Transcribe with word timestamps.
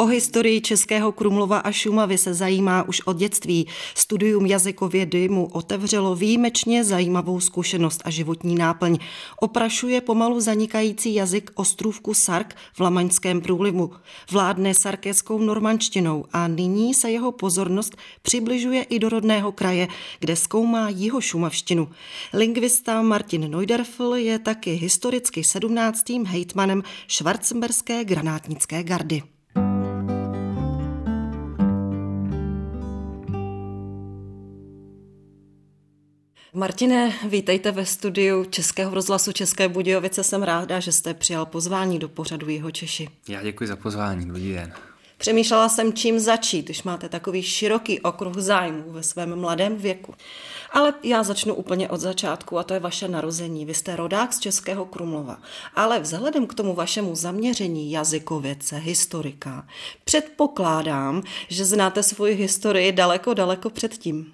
O 0.00 0.06
historii 0.06 0.60
Českého 0.60 1.12
Krumlova 1.12 1.58
a 1.58 1.72
Šumavy 1.72 2.18
se 2.18 2.34
zajímá 2.34 2.82
už 2.82 3.00
od 3.00 3.16
dětství. 3.16 3.66
Studium 3.94 4.46
jazykovědy 4.46 5.28
mu 5.28 5.46
otevřelo 5.46 6.14
výjimečně 6.14 6.84
zajímavou 6.84 7.40
zkušenost 7.40 8.02
a 8.04 8.10
životní 8.10 8.54
náplň. 8.54 8.98
Oprašuje 9.40 10.00
pomalu 10.00 10.40
zanikající 10.40 11.14
jazyk 11.14 11.50
ostrůvku 11.54 12.14
Sark 12.14 12.56
v 12.72 12.80
Lamaňském 12.80 13.40
průlivu. 13.40 13.90
Vládne 14.30 14.74
sarkeskou 14.74 15.38
normanštinou 15.38 16.24
a 16.32 16.48
nyní 16.48 16.94
se 16.94 17.10
jeho 17.10 17.32
pozornost 17.32 17.96
přibližuje 18.22 18.82
i 18.82 18.98
do 18.98 19.08
rodného 19.08 19.52
kraje, 19.52 19.88
kde 20.20 20.36
zkoumá 20.36 20.88
jeho 20.88 21.20
šumavštinu. 21.20 21.88
Lingvista 22.32 23.02
Martin 23.02 23.50
Neuderfl 23.50 24.14
je 24.14 24.38
taky 24.38 24.72
historicky 24.72 25.44
17. 25.44 26.10
hejtmanem 26.26 26.82
Schwarzenberské 27.08 28.04
granátnické 28.04 28.82
gardy. 28.82 29.22
Martine, 36.58 37.12
vítejte 37.28 37.72
ve 37.72 37.86
studiu 37.86 38.44
Českého 38.44 38.94
rozhlasu 38.94 39.32
České 39.32 39.68
Budějovice. 39.68 40.24
Jsem 40.24 40.42
ráda, 40.42 40.80
že 40.80 40.92
jste 40.92 41.14
přijal 41.14 41.46
pozvání 41.46 41.98
do 41.98 42.08
pořadu 42.08 42.48
Jeho 42.48 42.70
Češi. 42.70 43.08
Já 43.28 43.42
děkuji 43.42 43.66
za 43.66 43.76
pozvání. 43.76 44.26
Dobrý 44.26 44.52
den. 44.52 44.72
Přemýšlela 45.18 45.68
jsem, 45.68 45.92
čím 45.92 46.18
začít, 46.18 46.64
když 46.64 46.82
máte 46.82 47.08
takový 47.08 47.42
široký 47.42 48.00
okruh 48.00 48.36
zájmů 48.36 48.84
ve 48.86 49.02
svém 49.02 49.36
mladém 49.36 49.76
věku. 49.76 50.14
Ale 50.70 50.94
já 51.02 51.22
začnu 51.22 51.54
úplně 51.54 51.88
od 51.88 52.00
začátku 52.00 52.58
a 52.58 52.62
to 52.62 52.74
je 52.74 52.80
vaše 52.80 53.08
narození. 53.08 53.64
Vy 53.64 53.74
jste 53.74 53.96
rodák 53.96 54.32
z 54.32 54.40
Českého 54.40 54.84
Krumlova. 54.84 55.38
Ale 55.74 56.00
vzhledem 56.00 56.46
k 56.46 56.54
tomu 56.54 56.74
vašemu 56.74 57.14
zaměření 57.14 57.90
jazykověce, 57.90 58.76
historika, 58.76 59.66
předpokládám, 60.04 61.22
že 61.48 61.64
znáte 61.64 62.02
svoji 62.02 62.34
historii 62.34 62.92
daleko, 62.92 63.34
daleko 63.34 63.70
předtím. 63.70 64.32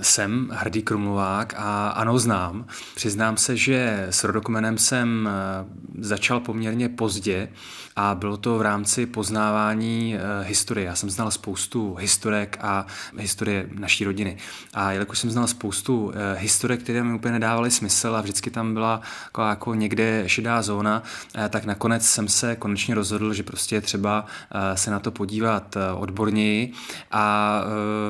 Jsem 0.00 0.50
hrdý 0.52 0.82
krumlovák 0.82 1.54
a 1.56 1.88
ano, 1.88 2.18
znám. 2.18 2.66
Přiznám 2.94 3.36
se, 3.36 3.56
že 3.56 4.06
s 4.10 4.24
rodokumenem 4.24 4.78
jsem 4.78 5.28
eh, 5.28 6.04
začal 6.04 6.40
poměrně 6.40 6.88
pozdě 6.88 7.48
a 7.96 8.14
bylo 8.14 8.36
to 8.36 8.58
v 8.58 8.62
rámci 8.62 9.06
poznávání 9.06 10.16
eh, 10.16 10.44
historie. 10.44 10.86
Já 10.86 10.94
jsem 10.94 11.10
znal 11.10 11.30
spoustu 11.30 11.94
historek 11.94 12.58
a 12.60 12.86
historie 13.16 13.68
naší 13.72 14.04
rodiny. 14.04 14.36
A 14.74 14.92
jelikož 14.92 15.18
jsem 15.18 15.30
znal 15.30 15.46
spoustu 15.46 15.71
eh, 16.14 16.38
historek, 16.38 16.82
které 16.82 17.02
mi 17.02 17.14
úplně 17.14 17.32
nedávaly 17.32 17.70
smysl 17.70 18.16
a 18.16 18.20
vždycky 18.20 18.50
tam 18.50 18.74
byla 18.74 19.00
jako, 19.24 19.42
jako 19.42 19.74
někde 19.74 20.24
šedá 20.26 20.62
zóna, 20.62 21.02
tak 21.48 21.64
nakonec 21.64 22.06
jsem 22.06 22.28
se 22.28 22.56
konečně 22.56 22.94
rozhodl, 22.94 23.34
že 23.34 23.42
prostě 23.42 23.74
je 23.74 23.80
třeba 23.80 24.26
se 24.74 24.90
na 24.90 25.00
to 25.00 25.10
podívat 25.10 25.76
odborněji 25.96 26.72
a 27.10 27.64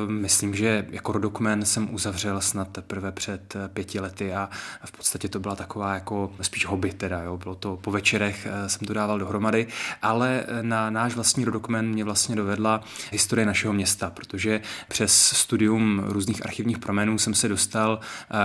myslím, 0.06 0.54
že 0.54 0.86
jako 0.90 1.12
rodokument 1.12 1.68
jsem 1.68 1.94
uzavřel 1.94 2.40
snad 2.40 2.68
teprve 2.68 3.12
před 3.12 3.56
eh, 3.56 3.68
pěti 3.68 4.00
lety 4.00 4.34
a 4.34 4.48
v 4.84 4.92
podstatě 4.92 5.28
to 5.28 5.40
byla 5.40 5.56
taková 5.56 5.94
jako 5.94 6.32
spíš 6.40 6.66
hobby 6.66 6.92
teda, 6.92 7.22
jo. 7.22 7.36
bylo 7.36 7.54
to 7.54 7.76
po 7.76 7.90
večerech 7.90 8.46
eh, 8.46 8.68
jsem 8.68 8.86
to 8.86 8.94
dával 8.94 9.18
dohromady, 9.18 9.66
ale 10.02 10.44
eh, 10.46 10.62
na 10.62 10.90
náš 10.90 11.14
vlastní 11.14 11.44
dokument 11.44 11.92
mě 11.92 12.04
vlastně 12.04 12.36
dovedla 12.36 12.80
historie 13.12 13.46
našeho 13.46 13.72
města, 13.72 14.10
protože 14.10 14.60
přes 14.88 15.12
studium 15.14 16.02
různých 16.06 16.46
archivních 16.46 16.78
promenů 16.78 17.18
jsem 17.18 17.34
se 17.34 17.48
dostal 17.52 18.00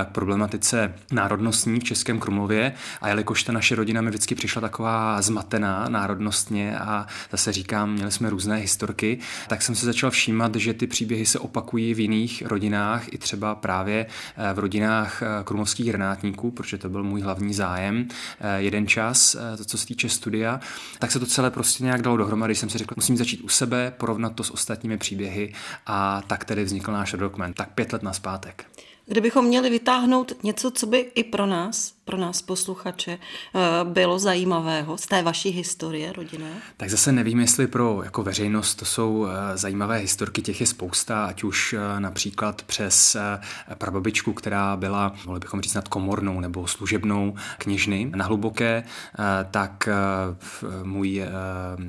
k 0.05 0.09
problematice 0.11 0.93
národnostní 1.11 1.79
v 1.79 1.83
Českém 1.83 2.19
Krumlově. 2.19 2.73
A 3.01 3.09
jelikož 3.09 3.43
ta 3.43 3.53
naše 3.53 3.75
rodina 3.75 4.01
mi 4.01 4.09
vždycky 4.09 4.35
přišla 4.35 4.61
taková 4.61 5.21
zmatená 5.21 5.89
národnostně 5.89 6.79
a 6.79 7.07
zase 7.31 7.51
říkám, 7.51 7.93
měli 7.93 8.11
jsme 8.11 8.29
různé 8.29 8.55
historky, 8.57 9.19
tak 9.47 9.61
jsem 9.61 9.75
se 9.75 9.85
začal 9.85 10.11
všímat, 10.11 10.55
že 10.55 10.73
ty 10.73 10.87
příběhy 10.87 11.25
se 11.25 11.39
opakují 11.39 11.93
v 11.93 11.99
jiných 11.99 12.43
rodinách 12.45 13.13
i 13.13 13.17
třeba 13.17 13.55
právě 13.55 14.05
eh, 14.37 14.53
v 14.53 14.59
rodinách 14.59 15.21
eh, 15.21 15.43
krumlovských 15.43 15.89
granátníků, 15.89 16.51
protože 16.51 16.77
to 16.77 16.89
byl 16.89 17.03
můj 17.03 17.21
hlavní 17.21 17.53
zájem 17.53 18.07
eh, 18.39 18.61
jeden 18.61 18.87
čas, 18.87 19.37
to, 19.57 19.65
co 19.65 19.77
se 19.77 19.85
týče 19.85 20.09
studia, 20.09 20.59
tak 20.99 21.11
se 21.11 21.19
to 21.19 21.25
celé 21.25 21.51
prostě 21.51 21.83
nějak 21.83 22.01
dalo 22.01 22.17
dohromady, 22.17 22.55
jsem 22.55 22.69
si 22.69 22.77
řekl, 22.77 22.93
musím 22.97 23.17
začít 23.17 23.41
u 23.41 23.49
sebe, 23.49 23.93
porovnat 23.97 24.35
to 24.35 24.43
s 24.43 24.51
ostatními 24.51 24.97
příběhy 24.97 25.53
a 25.85 26.21
tak 26.27 26.45
tedy 26.45 26.63
vznikl 26.63 26.91
náš 26.91 27.15
dokument, 27.17 27.53
tak 27.53 27.69
pět 27.69 27.93
let 27.93 28.03
naspátek. 28.03 28.65
Kdybychom 29.07 29.45
měli 29.45 29.69
vytáhnout 29.69 30.43
něco, 30.43 30.71
co 30.71 30.85
by 30.85 30.97
i 30.97 31.23
pro 31.23 31.45
nás 31.45 31.96
pro 32.07 32.17
nás 32.17 32.41
posluchače 32.41 33.11
eh, 33.11 33.59
bylo 33.83 34.19
zajímavého 34.19 34.97
z 34.97 35.05
té 35.05 35.21
vaší 35.23 35.49
historie 35.49 36.13
rodinné? 36.13 36.51
Tak 36.77 36.89
zase 36.89 37.11
nevím, 37.11 37.39
jestli 37.39 37.67
pro 37.67 38.01
jako 38.03 38.23
veřejnost 38.23 38.75
to 38.75 38.85
jsou 38.85 39.27
eh, 39.27 39.57
zajímavé 39.57 39.97
historky, 39.97 40.41
těch 40.41 40.61
je 40.61 40.67
spousta, 40.67 41.25
ať 41.25 41.43
už 41.43 41.73
eh, 41.73 41.99
například 41.99 42.61
přes 42.61 43.17
prababičku, 43.75 44.33
která 44.33 44.77
byla, 44.77 45.15
mohli 45.25 45.39
bychom 45.39 45.61
říct, 45.61 45.73
nad 45.73 45.87
komornou 45.87 46.39
nebo 46.39 46.67
služebnou 46.67 47.35
kněžny 47.57 48.11
na 48.15 48.25
Hluboké, 48.25 48.83
tak 49.51 49.89
můj 50.83 51.23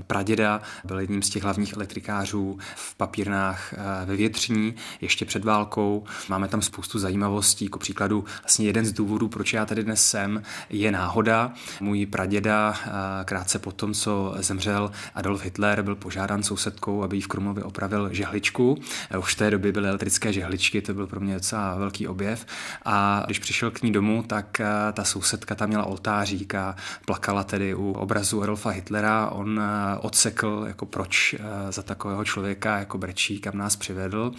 praděda 0.07 0.61
byl 0.84 1.01
jedním 1.01 1.23
z 1.23 1.31
těch 1.31 1.43
hlavních 1.43 1.73
elektrikářů 1.73 2.59
v 2.77 2.95
papírnách 2.95 3.75
ve 4.05 4.17
Větřní 4.17 4.75
ještě 5.01 5.25
před 5.25 5.45
válkou. 5.45 6.05
Máme 6.28 6.49
tam 6.49 6.62
spoustu 6.62 6.99
zajímavostí, 6.99 7.65
jako 7.65 7.78
příkladu 7.78 8.25
vlastně 8.43 8.67
jeden 8.67 8.84
z 8.84 8.93
důvodů, 8.93 9.28
proč 9.28 9.53
já 9.53 9.67
tady 9.67 9.84
dnes 9.84 10.08
jsem, 10.09 10.43
je 10.71 10.93
náhoda. 10.93 11.53
Můj 11.81 12.07
praděda 12.07 12.75
eh, 12.77 12.91
krátce 13.25 13.59
po 13.59 13.73
tom, 13.73 13.95
co 13.95 14.35
zemřel 14.39 14.91
Adolf 15.15 15.45
Hitler, 15.45 15.83
byl 15.83 15.95
požádán 15.95 16.43
sousedkou, 16.43 17.03
aby 17.03 17.17
jí 17.17 17.23
v 17.23 17.27
Krumlově 17.27 17.65
opravil 17.65 18.09
žehličku. 18.13 18.79
Eh, 19.11 19.19
už 19.19 19.35
v 19.35 19.39
té 19.39 19.51
době 19.51 19.73
byly 19.73 19.89
elektrické 19.89 20.33
žehličky, 20.33 20.83
to 20.83 20.95
byl 20.95 21.07
pro 21.07 21.21
mě 21.21 21.35
docela 21.35 21.75
velký 21.75 22.09
objev. 22.09 22.47
A 22.85 23.23
když 23.27 23.39
přišel 23.39 23.71
k 23.71 23.83
ní 23.83 23.93
domů, 23.93 24.23
tak 24.23 24.61
eh, 24.61 24.67
ta 24.93 25.05
sousedka 25.05 25.55
tam 25.55 25.69
měla 25.69 25.85
oltářík 25.85 26.55
a 26.55 26.77
plakala 27.07 27.45
tedy 27.45 27.75
u 27.75 27.93
obrazu 27.93 28.43
Adolfa 28.43 28.71
Hitlera. 28.71 29.29
On 29.31 29.61
odsekl, 30.01 30.65
jako 30.67 30.87
proč 30.87 31.35
za 31.71 31.83
takového 31.83 32.25
člověka 32.25 32.79
jako 32.79 32.99
brečí, 32.99 33.41
kam 33.41 33.59
nás 33.59 33.77
přivedl, 33.77 34.33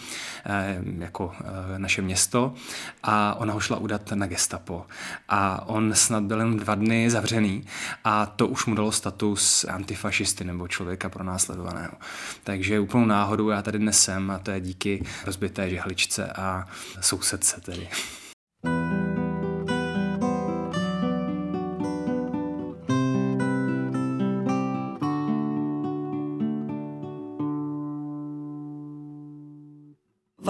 jako 0.98 1.32
naše 1.76 2.02
město. 2.02 2.54
A 3.02 3.34
ona 3.34 3.52
ho 3.52 3.60
šla 3.60 3.76
udat 3.76 4.12
na 4.12 4.26
gestapo. 4.26 4.86
A 5.28 5.59
on 5.66 5.94
snad 5.94 6.22
byl 6.22 6.40
jen 6.40 6.56
dva 6.56 6.74
dny 6.74 7.10
zavřený 7.10 7.64
a 8.04 8.26
to 8.26 8.46
už 8.46 8.66
mu 8.66 8.74
dalo 8.74 8.92
status 8.92 9.64
antifašisty 9.64 10.44
nebo 10.44 10.68
člověka 10.68 11.08
pro 11.08 11.24
následovaného. 11.24 11.92
Takže 12.44 12.80
úplnou 12.80 13.06
náhodou 13.06 13.48
já 13.48 13.62
tady 13.62 13.78
dnes 13.78 14.02
jsem 14.02 14.30
a 14.30 14.38
to 14.38 14.50
je 14.50 14.60
díky 14.60 15.04
rozbité 15.24 15.70
žehličce 15.70 16.32
a 16.32 16.66
sousedce 17.00 17.60
tedy. 17.60 17.88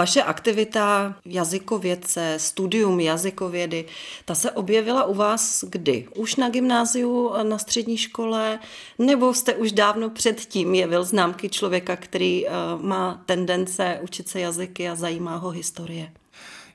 Vaše 0.00 0.22
aktivita 0.22 1.14
jazykovědce, 1.24 2.34
studium 2.36 3.00
jazykovědy, 3.00 3.84
ta 4.24 4.34
se 4.34 4.50
objevila 4.50 5.04
u 5.04 5.14
vás 5.14 5.64
kdy? 5.68 6.08
Už 6.16 6.36
na 6.36 6.50
gymnáziu, 6.50 7.32
na 7.42 7.58
střední 7.58 7.96
škole, 7.96 8.58
nebo 8.98 9.34
jste 9.34 9.54
už 9.54 9.72
dávno 9.72 10.10
předtím 10.10 10.74
jevil 10.74 11.04
známky 11.04 11.48
člověka, 11.48 11.96
který 11.96 12.46
uh, 12.46 12.52
má 12.82 13.22
tendence 13.26 13.98
učit 14.02 14.28
se 14.28 14.40
jazyky 14.40 14.88
a 14.88 14.94
zajímá 14.94 15.36
ho 15.36 15.50
historie? 15.50 16.12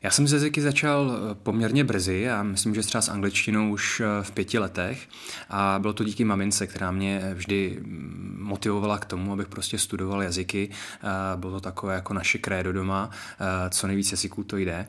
Já 0.05 0.11
jsem 0.11 0.27
s 0.27 0.33
jazyky 0.33 0.61
začal 0.61 1.11
eh, 1.11 1.35
poměrně 1.43 1.83
brzy 1.83 2.29
a 2.29 2.43
myslím, 2.43 2.75
že 2.75 2.81
třeba 2.81 3.01
s 3.01 3.09
angličtinou 3.09 3.71
už 3.71 4.01
eh, 4.01 4.23
v 4.23 4.31
pěti 4.31 4.59
letech 4.59 5.07
a 5.49 5.77
bylo 5.81 5.93
to 5.93 6.03
díky 6.03 6.25
mamince, 6.25 6.67
která 6.67 6.91
mě 6.91 7.31
vždy 7.33 7.77
mm, 7.81 8.37
motivovala 8.41 8.97
k 8.97 9.05
tomu, 9.05 9.33
abych 9.33 9.47
prostě 9.47 9.77
studoval 9.77 10.23
jazyky. 10.23 10.69
Bylo 11.35 11.51
to 11.51 11.59
takové 11.61 11.95
jako 11.95 12.13
naše 12.13 12.37
krédo 12.37 12.73
doma, 12.73 13.09
eh, 13.09 13.69
co 13.69 13.87
nejvíc 13.87 14.11
jazyků 14.11 14.43
to 14.43 14.57
jde. 14.57 14.87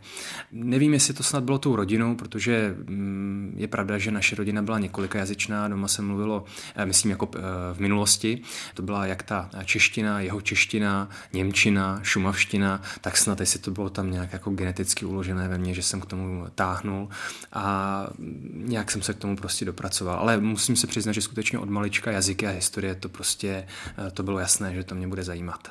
Nevím, 0.52 0.92
jestli 0.92 1.14
to 1.14 1.22
snad 1.22 1.44
bylo 1.44 1.58
tou 1.58 1.76
rodinou, 1.76 2.14
protože 2.14 2.74
mm, 2.78 3.54
je 3.56 3.68
pravda, 3.68 3.98
že 3.98 4.10
naše 4.10 4.36
rodina 4.36 4.62
byla 4.62 4.78
několika 4.78 5.18
jazyčná, 5.18 5.68
doma 5.68 5.88
se 5.88 6.02
mluvilo, 6.02 6.44
myslím, 6.84 7.10
jako 7.10 7.28
v 7.72 7.80
minulosti. 7.80 8.40
To 8.74 8.82
byla 8.82 9.06
jak 9.06 9.22
ta 9.22 9.50
čeština, 9.64 10.20
jeho 10.20 10.40
čeština, 10.40 11.08
němčina, 11.32 12.00
šumavština, 12.02 12.82
tak 13.00 13.16
snad 13.16 13.40
jestli 13.40 13.58
to 13.58 13.70
bylo 13.70 13.90
tam 13.90 14.10
nějak 14.10 14.32
jako 14.32 14.50
geneticky 14.50 15.05
uložené 15.06 15.48
ve 15.48 15.58
mně, 15.58 15.74
že 15.74 15.82
jsem 15.82 16.00
k 16.00 16.06
tomu 16.06 16.46
táhnul 16.54 17.08
a 17.52 18.06
nějak 18.52 18.90
jsem 18.90 19.02
se 19.02 19.14
k 19.14 19.18
tomu 19.18 19.36
prostě 19.36 19.64
dopracoval. 19.64 20.18
Ale 20.18 20.38
musím 20.40 20.76
se 20.76 20.86
přiznat, 20.86 21.12
že 21.12 21.22
skutečně 21.22 21.58
od 21.58 21.70
malička 21.70 22.10
jazyky 22.10 22.46
a 22.46 22.50
historie 22.50 22.94
to 22.94 23.08
prostě, 23.08 23.68
eh, 23.98 24.10
to 24.10 24.22
bylo 24.22 24.38
jasné, 24.38 24.74
že 24.74 24.84
to 24.84 24.94
mě 24.94 25.08
bude 25.08 25.22
zajímat. 25.22 25.68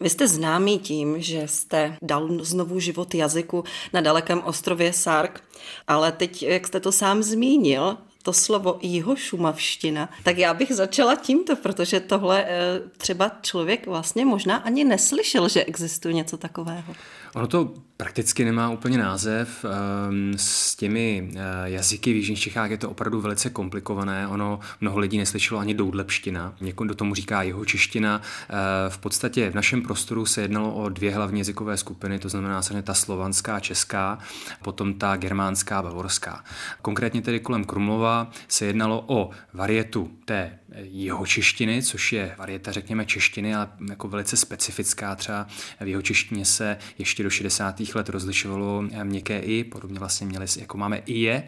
Vy 0.00 0.10
jste 0.10 0.28
známý 0.28 0.78
tím, 0.78 1.22
že 1.22 1.42
jste 1.48 1.96
dal 2.02 2.28
znovu 2.44 2.80
život 2.80 3.14
jazyku 3.14 3.64
na 3.92 4.00
dalekém 4.00 4.42
ostrově 4.42 4.92
Sark, 4.92 5.42
ale 5.88 6.12
teď, 6.12 6.42
jak 6.42 6.66
jste 6.66 6.80
to 6.80 6.92
sám 6.92 7.22
zmínil, 7.22 7.96
to 8.26 8.32
slovo 8.32 8.78
jeho 8.82 9.16
šumavština, 9.16 10.08
tak 10.22 10.38
já 10.38 10.54
bych 10.54 10.72
začala 10.74 11.14
tímto, 11.14 11.56
protože 11.56 12.00
tohle 12.00 12.44
eh, 12.44 12.80
třeba 12.96 13.30
člověk 13.42 13.86
vlastně 13.86 14.24
možná 14.24 14.56
ani 14.56 14.84
neslyšel, 14.84 15.48
že 15.48 15.64
existuje 15.64 16.14
něco 16.14 16.36
takového. 16.36 16.94
Ono 17.36 17.46
to 17.46 17.74
prakticky 17.96 18.44
nemá 18.44 18.70
úplně 18.70 18.98
název. 18.98 19.64
Ehm, 19.64 20.32
s 20.36 20.76
těmi 20.76 21.30
eh, 21.34 21.40
jazyky 21.64 22.12
v 22.12 22.16
Jižních 22.16 22.40
Čechách 22.40 22.70
je 22.70 22.78
to 22.78 22.90
opravdu 22.90 23.20
velice 23.20 23.50
komplikované. 23.50 24.28
Ono 24.28 24.60
mnoho 24.80 24.98
lidí 24.98 25.18
neslyšelo 25.18 25.60
ani 25.60 25.74
doudlepština. 25.74 26.54
Někdo 26.60 26.94
tomu 26.94 27.14
říká 27.14 27.42
jeho 27.42 27.64
čeština. 27.64 28.22
Eh, 28.22 28.54
v 28.88 28.98
podstatě 28.98 29.50
v 29.50 29.54
našem 29.54 29.82
prostoru 29.82 30.26
se 30.26 30.42
jednalo 30.42 30.74
o 30.74 30.88
dvě 30.88 31.14
hlavní 31.14 31.40
jazykové 31.40 31.76
skupiny, 31.76 32.18
to 32.18 32.28
znamená 32.28 32.62
samozřejmě 32.62 32.82
ta 32.82 32.94
slovanská, 32.94 33.60
česká, 33.60 34.18
potom 34.62 34.94
ta 34.94 35.16
germánská, 35.16 35.82
bavorská. 35.82 36.44
Konkrétně 36.82 37.22
tedy 37.22 37.40
kolem 37.40 37.64
Krumlova 37.64 38.30
se 38.48 38.66
jednalo 38.66 39.04
o 39.06 39.30
varietu 39.54 40.10
té 40.24 40.58
jeho 40.82 41.26
češtiny, 41.26 41.82
což 41.82 42.12
je 42.12 42.34
varieta, 42.38 42.72
řekněme, 42.72 43.06
češtiny, 43.06 43.54
ale 43.54 43.68
jako 43.88 44.08
velice 44.08 44.36
specifická. 44.36 45.14
Třeba 45.14 45.46
v 45.80 45.86
jeho 45.88 46.02
češtině 46.02 46.44
se 46.44 46.76
ještě 46.98 47.22
do 47.26 47.30
60. 47.30 47.80
let 47.94 48.08
rozlišovalo 48.08 48.84
měkké 49.02 49.38
i, 49.38 49.64
podobně 49.64 49.98
vlastně 49.98 50.26
měli, 50.26 50.46
jako 50.58 50.78
máme 50.78 50.98
i 51.06 51.20
je, 51.20 51.42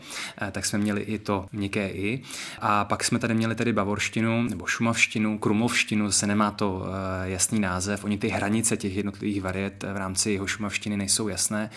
tak 0.53 0.67
jsme 0.67 0.79
měli 0.79 1.01
i 1.01 1.19
to 1.19 1.47
měkké 1.53 1.91
i. 1.91 2.23
A 2.59 2.85
pak 2.85 3.05
jsme 3.05 3.19
tady 3.19 3.35
měli 3.35 3.55
tedy 3.55 3.73
bavorštinu, 3.73 4.43
nebo 4.43 4.67
šumavštinu, 4.67 5.39
krumovštinu, 5.39 6.13
se 6.13 6.27
nemá 6.27 6.51
to 6.51 6.87
eh, 6.87 7.31
jasný 7.31 7.61
název. 7.61 8.05
Oni 8.05 8.19
ty 8.19 8.29
hranice 8.29 8.77
těch 8.77 8.97
jednotlivých 8.97 9.43
variet 9.43 9.85
v 9.93 9.97
rámci 9.97 10.31
jeho 10.31 10.47
šumavštiny 10.47 10.97
nejsou 10.97 11.29
jasné. 11.29 11.71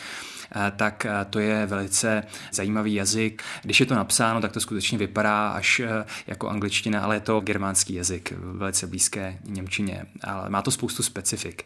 Eh, 0.55 0.71
tak 0.75 1.05
eh, 1.05 1.25
to 1.29 1.39
je 1.39 1.65
velice 1.65 2.23
zajímavý 2.51 2.93
jazyk. 2.93 3.43
Když 3.63 3.79
je 3.79 3.85
to 3.85 3.95
napsáno, 3.95 4.41
tak 4.41 4.51
to 4.51 4.59
skutečně 4.59 4.97
vypadá 4.97 5.49
až 5.49 5.79
eh, 5.79 6.05
jako 6.27 6.49
angličtina, 6.49 7.01
ale 7.01 7.15
je 7.15 7.19
to 7.19 7.39
germánský 7.39 7.93
jazyk, 7.93 8.33
velice 8.37 8.87
blízké 8.87 9.37
Němčině, 9.45 10.05
ale 10.23 10.49
má 10.49 10.61
to 10.61 10.71
spoustu 10.71 11.03
specifik. 11.03 11.65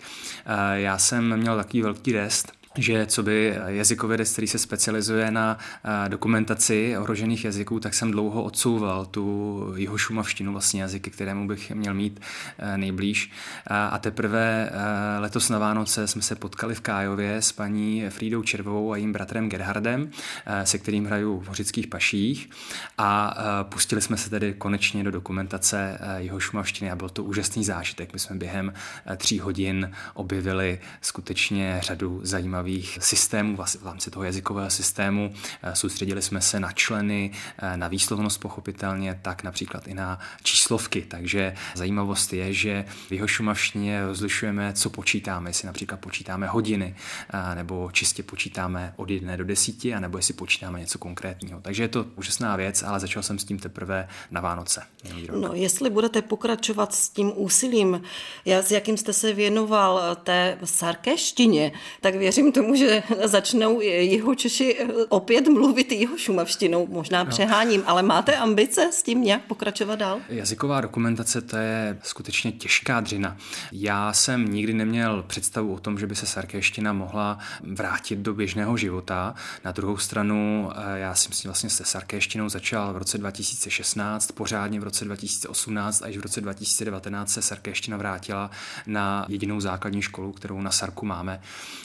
Já 0.74 0.98
jsem 0.98 1.38
měl 1.38 1.58
takový 1.58 1.82
velký 1.82 2.12
rest, 2.12 2.52
že 2.78 3.06
co 3.06 3.24
by 3.24 3.56
jazykovědec, 3.68 4.32
který 4.32 4.48
se 4.48 4.60
specializuje 4.60 5.32
na 5.32 5.58
dokumentaci 6.08 6.98
ohrožených 6.98 7.46
jazyků, 7.46 7.80
tak 7.80 7.94
jsem 7.94 8.12
dlouho 8.12 8.44
odsouval 8.44 9.06
tu 9.06 9.74
jeho 9.76 9.98
šumavštinu, 9.98 10.52
vlastně 10.52 10.82
jazyky, 10.82 11.10
kterému 11.10 11.48
bych 11.48 11.72
měl 11.72 11.94
mít 11.94 12.20
nejblíž. 12.76 13.32
A 13.68 13.98
teprve 13.98 14.70
letos 15.20 15.50
na 15.50 15.60
Vánoce 15.60 16.08
jsme 16.08 16.22
se 16.22 16.36
potkali 16.36 16.76
v 16.76 16.82
Kájově 16.82 17.36
s 17.36 17.52
paní 17.52 18.10
Frídou 18.10 18.44
Červovou 18.44 18.92
a 18.92 18.96
jejím 18.96 19.14
bratrem 19.14 19.50
Gerhardem, 19.50 20.10
se 20.64 20.78
kterým 20.78 21.06
hraju 21.06 21.40
v 21.40 21.48
Hořických 21.48 21.88
paších 21.88 22.50
a 22.98 23.36
pustili 23.64 24.02
jsme 24.02 24.18
se 24.18 24.30
tedy 24.30 24.54
konečně 24.54 25.04
do 25.04 25.12
dokumentace 25.12 26.00
jeho 26.18 26.40
šumavštiny 26.40 26.92
a 26.92 26.96
byl 26.96 27.10
to 27.10 27.24
úžasný 27.24 27.64
zážitek. 27.66 28.14
My 28.14 28.20
jsme 28.20 28.36
během 28.36 28.74
tří 29.18 29.40
hodin 29.40 29.92
objevili 30.14 30.80
skutečně 31.02 31.80
řadu 31.82 32.20
zajímavých 32.24 32.65
zajímavých 32.66 32.98
systémů 33.02 33.56
v 33.56 33.86
rámci 33.86 34.12
toho 34.12 34.24
jazykového 34.24 34.70
systému. 34.70 35.34
Eh, 35.64 35.76
soustředili 35.76 36.22
jsme 36.22 36.42
se 36.42 36.60
na 36.60 36.72
členy, 36.72 37.32
eh, 37.58 37.78
na 37.78 37.88
výslovnost 37.88 38.40
pochopitelně, 38.40 39.20
tak 39.22 39.44
například 39.44 39.88
i 39.88 39.94
na 39.94 40.20
číslovky. 40.44 41.06
Takže 41.08 41.56
zajímavost 41.76 42.34
je, 42.34 42.54
že 42.54 42.86
v 43.08 43.12
jeho 43.12 43.28
šumavštině 43.28 44.06
rozlišujeme, 44.06 44.74
co 44.74 44.90
počítáme, 44.90 45.50
jestli 45.50 45.66
například 45.66 46.00
počítáme 46.00 46.48
hodiny, 46.48 46.96
eh, 47.30 47.56
nebo 47.56 47.92
čistě 47.92 48.24
počítáme 48.24 48.94
od 48.98 49.10
jedné 49.10 49.38
do 49.38 49.44
desíti, 49.44 49.94
anebo 49.94 50.18
jestli 50.18 50.34
počítáme 50.34 50.80
něco 50.80 50.98
konkrétního. 50.98 51.62
Takže 51.62 51.84
je 51.84 51.88
to 51.88 52.06
úžasná 52.16 52.56
věc, 52.56 52.84
ale 52.84 53.00
začal 53.00 53.24
jsem 53.24 53.40
s 53.40 53.46
tím 53.46 53.60
teprve 53.60 54.08
na 54.32 54.42
Vánoce. 54.42 54.82
No, 55.40 55.54
jestli 55.54 55.90
budete 55.90 56.22
pokračovat 56.22 56.96
s 56.96 57.10
tím 57.10 57.32
úsilím, 57.36 58.02
s 58.46 58.72
jakým 58.72 58.98
jste 58.98 59.14
se 59.14 59.34
věnoval 59.34 60.16
té 60.24 60.58
sarkéštině, 60.64 61.72
tak 62.02 62.16
věřím 62.16 62.52
tomu, 62.56 62.76
že 62.76 63.04
začnou 63.24 63.82
jeho 63.82 64.36
Češi 64.36 64.78
opět 65.10 65.48
mluvit 65.48 65.92
jeho 65.92 66.18
šumavštinou. 66.18 66.88
Možná 66.88 67.24
no. 67.24 67.30
přeháním, 67.30 67.84
ale 67.86 68.04
máte 68.04 68.36
ambice 68.36 68.90
s 68.92 69.04
tím 69.04 69.24
nějak 69.24 69.42
pokračovat 69.42 69.96
dál? 69.96 70.20
Jazyková 70.30 70.82
dokumentace 70.82 71.42
to 71.42 71.58
je 71.58 71.98
skutečně 72.04 72.52
těžká 72.52 73.00
dřina. 73.00 73.38
Já 73.72 74.14
jsem 74.14 74.54
nikdy 74.54 74.74
neměl 74.74 75.24
představu 75.28 75.74
o 75.74 75.80
tom, 75.80 76.00
že 76.00 76.08
by 76.08 76.16
se 76.16 76.26
sarkéština 76.26 76.94
mohla 76.94 77.40
vrátit 77.64 78.20
do 78.20 78.34
běžného 78.34 78.78
života. 78.78 79.36
Na 79.66 79.72
druhou 79.72 79.98
stranu, 79.98 80.70
eh, 80.76 81.00
já 81.00 81.16
jsem 81.16 81.32
si 81.32 81.48
vlastně 81.48 81.70
se 81.70 81.86
sarkéštinou 81.86 82.50
začal 82.50 82.94
v 82.94 82.98
roce 82.98 83.18
2016, 83.18 84.32
pořádně 84.32 84.80
v 84.80 84.84
roce 84.84 85.06
2018 85.06 86.02
až 86.02 86.18
v 86.18 86.22
roce 86.22 86.42
2019 86.42 87.30
se 87.30 87.42
sarkéština 87.42 87.98
vrátila 87.98 88.52
na 88.88 89.26
jedinou 89.30 89.60
základní 89.60 90.02
školu, 90.02 90.32
kterou 90.32 90.62
na 90.62 90.72
Sarku 90.72 91.06
máme. 91.06 91.42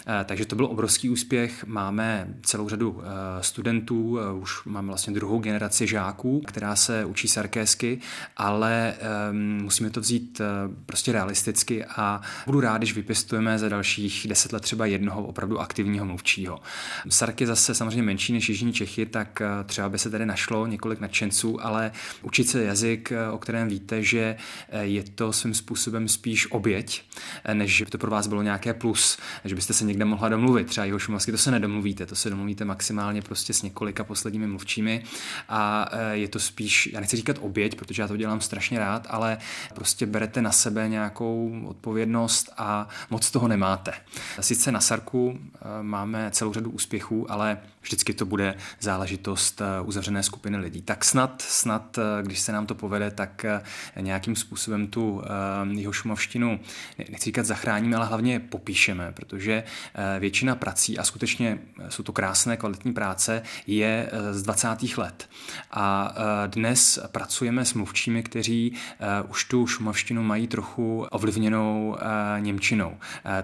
Eh, 0.07 0.25
takže 0.25 0.45
to 0.47 0.60
byl 0.61 0.67
obrovský 0.67 1.11
úspěch. 1.11 1.65
Máme 1.67 2.35
celou 2.43 2.69
řadu 2.69 3.03
eh, 3.03 3.43
studentů, 3.43 4.19
eh, 4.19 4.33
už 4.33 4.65
máme 4.65 4.87
vlastně 4.87 5.13
druhou 5.13 5.39
generaci 5.39 5.87
žáků, 5.87 6.43
která 6.47 6.77
se 6.77 7.05
učí 7.05 7.29
sarkésky, 7.29 7.99
ale 8.37 8.95
ehm, 9.01 9.59
musíme 9.63 9.91
to 9.91 10.01
vzít 10.01 10.41
eh, 10.41 10.45
prostě 10.87 11.13
realisticky 11.13 11.85
a 11.85 12.21
budu 12.47 12.61
rád, 12.61 12.79
když 12.79 12.95
vypěstujeme 12.95 13.59
za 13.59 13.69
dalších 13.69 14.27
deset 14.29 14.53
let 14.53 14.63
třeba 14.63 14.87
jednoho 14.87 15.25
opravdu 15.25 15.61
aktivního 15.61 16.05
mluvčího. 16.05 16.61
Sark 17.09 17.41
je 17.41 17.47
zase 17.47 17.75
samozřejmě 17.75 18.03
menší 18.03 18.33
než 18.33 18.49
Jižní 18.49 18.73
Čechy, 18.73 19.07
tak 19.07 19.43
třeba 19.67 19.89
by 19.89 19.99
se 19.99 20.11
tady 20.11 20.27
našlo 20.27 20.67
několik 20.67 21.01
nadšenců, 21.01 21.65
ale 21.65 21.93
učit 22.23 22.49
se 22.49 22.65
jazyk, 22.65 23.13
o 23.33 23.39
kterém 23.39 23.69
víte, 23.69 24.03
že 24.03 24.37
je 24.81 25.03
to 25.03 25.33
svým 25.33 25.55
způsobem 25.55 26.09
spíš 26.09 26.51
oběť, 26.51 27.03
než 27.53 27.83
by 27.83 27.91
to 27.91 27.99
pro 27.99 28.11
vás 28.11 28.27
bylo 28.27 28.43
nějaké 28.43 28.75
plus, 28.75 29.19
že 29.45 29.55
byste 29.55 29.73
se 29.73 29.85
někde 29.85 30.05
mohla 30.05 30.29
domluvit 30.29 30.50
domluvit. 30.51 30.69
Třeba 30.69 30.85
jeho 30.85 30.99
šumavsky, 30.99 31.33
to 31.33 31.39
se 31.39 31.51
nedomluvíte, 31.51 32.07
to 32.07 32.15
se 32.15 32.31
domluvíte 32.31 32.65
maximálně 32.65 33.23
prostě 33.23 33.53
s 33.53 33.63
několika 33.63 34.05
posledními 34.05 34.47
mluvčími 34.47 35.03
a 35.49 35.89
e, 35.93 36.17
je 36.17 36.29
to 36.29 36.39
spíš, 36.39 36.89
já 36.93 37.01
nechci 37.01 37.17
říkat 37.17 37.37
oběť, 37.41 37.75
protože 37.75 38.03
já 38.03 38.09
to 38.09 38.17
dělám 38.17 38.41
strašně 38.41 38.79
rád, 38.79 39.07
ale 39.11 39.39
prostě 39.75 40.07
berete 40.07 40.43
na 40.43 40.53
sebe 40.53 40.89
nějakou 40.89 41.63
odpovědnost 41.67 42.51
a 42.57 42.89
moc 43.11 43.31
toho 43.31 43.49
nemáte. 43.49 43.93
Sice 44.41 44.73
na 44.73 44.81
Sarku 44.81 45.39
e, 45.39 45.83
máme 45.83 46.31
celou 46.31 46.53
řadu 46.53 46.71
úspěchů, 46.71 47.33
ale 47.33 47.59
vždycky 47.83 48.13
to 48.13 48.27
bude 48.27 48.55
záležitost 48.81 49.61
e, 49.61 49.81
uzavřené 49.81 50.23
skupiny 50.23 50.57
lidí. 50.57 50.83
Tak 50.83 51.05
snad, 51.05 51.43
snad, 51.43 51.99
když 52.23 52.41
se 52.41 52.53
nám 52.53 52.67
to 52.67 52.75
povede, 52.75 53.11
tak 53.11 53.47
nějakým 54.01 54.37
způsobem 54.37 54.87
tu 54.87 55.23
jeho 55.71 55.93
šumavštinu, 55.93 56.61
nechci 57.11 57.25
říkat 57.25 57.47
zachráníme, 57.47 57.97
ale 57.97 58.07
hlavně 58.07 58.41
popíšeme, 58.41 59.13
protože 59.13 59.63
většina 60.41 60.55
prací, 60.55 60.99
a 60.99 61.05
skutečně 61.05 61.59
jsou 61.89 62.03
to 62.03 62.13
krásné, 62.13 62.57
kvalitní 62.57 62.93
práce, 62.93 63.43
je 63.67 64.11
eh, 64.13 64.35
z 64.35 64.43
20. 64.43 64.69
let. 64.97 65.29
A 65.71 66.15
eh, 66.15 66.49
dnes 66.49 66.99
pracujeme 67.13 67.65
s 67.65 67.75
mluvčími, 67.75 68.23
kteří 68.23 68.73
eh, 68.73 69.23
už 69.29 69.45
tu 69.45 69.67
šumavštinu 69.67 70.23
mají 70.23 70.47
trochu 70.47 71.07
ovlivněnou 71.11 71.97
Němčinou. 72.39 72.97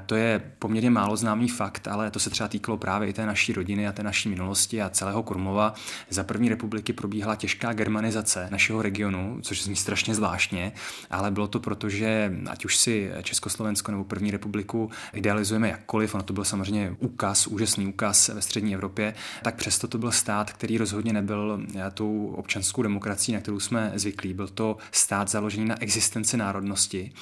To 0.07 0.15
je 0.15 0.53
poměrně 0.59 0.91
málo 0.91 1.17
známý 1.17 1.49
fakt, 1.49 1.89
ale 1.89 2.11
to 2.11 2.19
se 2.19 2.31
třeba 2.31 2.49
týkalo 2.49 2.79
právě 2.79 3.09
i 3.09 3.13
té 3.13 3.27
naší 3.27 3.53
rodiny 3.53 3.89
a 3.89 3.93
té 3.93 4.03
naší 4.03 4.29
minulosti 4.29 4.83
a 4.83 4.91
celého 4.91 5.23
Krumlova. 5.23 5.75
Za 6.11 6.25
první 6.25 6.49
republiky 6.49 6.93
probíhala 6.93 7.37
těžká 7.37 7.73
germanizace 7.73 8.49
našeho 8.51 8.83
regionu, 8.83 9.39
což 9.43 9.63
zní 9.63 9.77
strašně 9.77 10.15
zvláštně, 10.15 10.73
ale 11.11 11.31
bylo 11.31 11.49
to 11.49 11.61
proto, 11.61 11.89
že 11.89 12.33
ať 12.51 12.65
už 12.65 12.77
si 12.77 13.11
Československo 13.23 13.93
nebo 13.93 14.05
první 14.05 14.31
republiku 14.31 14.91
idealizujeme 15.13 15.69
jakkoliv, 15.69 16.15
ono 16.15 16.25
to 16.25 16.33
bylo 16.33 16.45
samozřejmě 16.45 16.76
samozřejmě 16.77 16.97
úkaz, 17.01 17.47
úžasný 17.47 17.87
úkaz 17.87 18.29
ve 18.29 18.43
střední 18.43 18.75
Evropě, 18.75 19.15
tak 19.43 19.55
přesto 19.55 19.89
to 19.89 19.99
byl 19.99 20.13
stát, 20.13 20.53
který 20.53 20.79
rozhodně 20.79 21.13
nebyl 21.13 21.67
tou 21.95 22.27
občanskou 22.37 22.83
demokracií, 22.83 23.35
na 23.35 23.41
kterou 23.41 23.61
jsme 23.61 23.93
zvyklí. 23.95 24.35
Byl 24.35 24.49
to 24.49 24.77
stát 24.93 25.29
založený 25.29 25.65
na 25.65 25.83
existenci 25.83 26.37
národnosti 26.37 27.13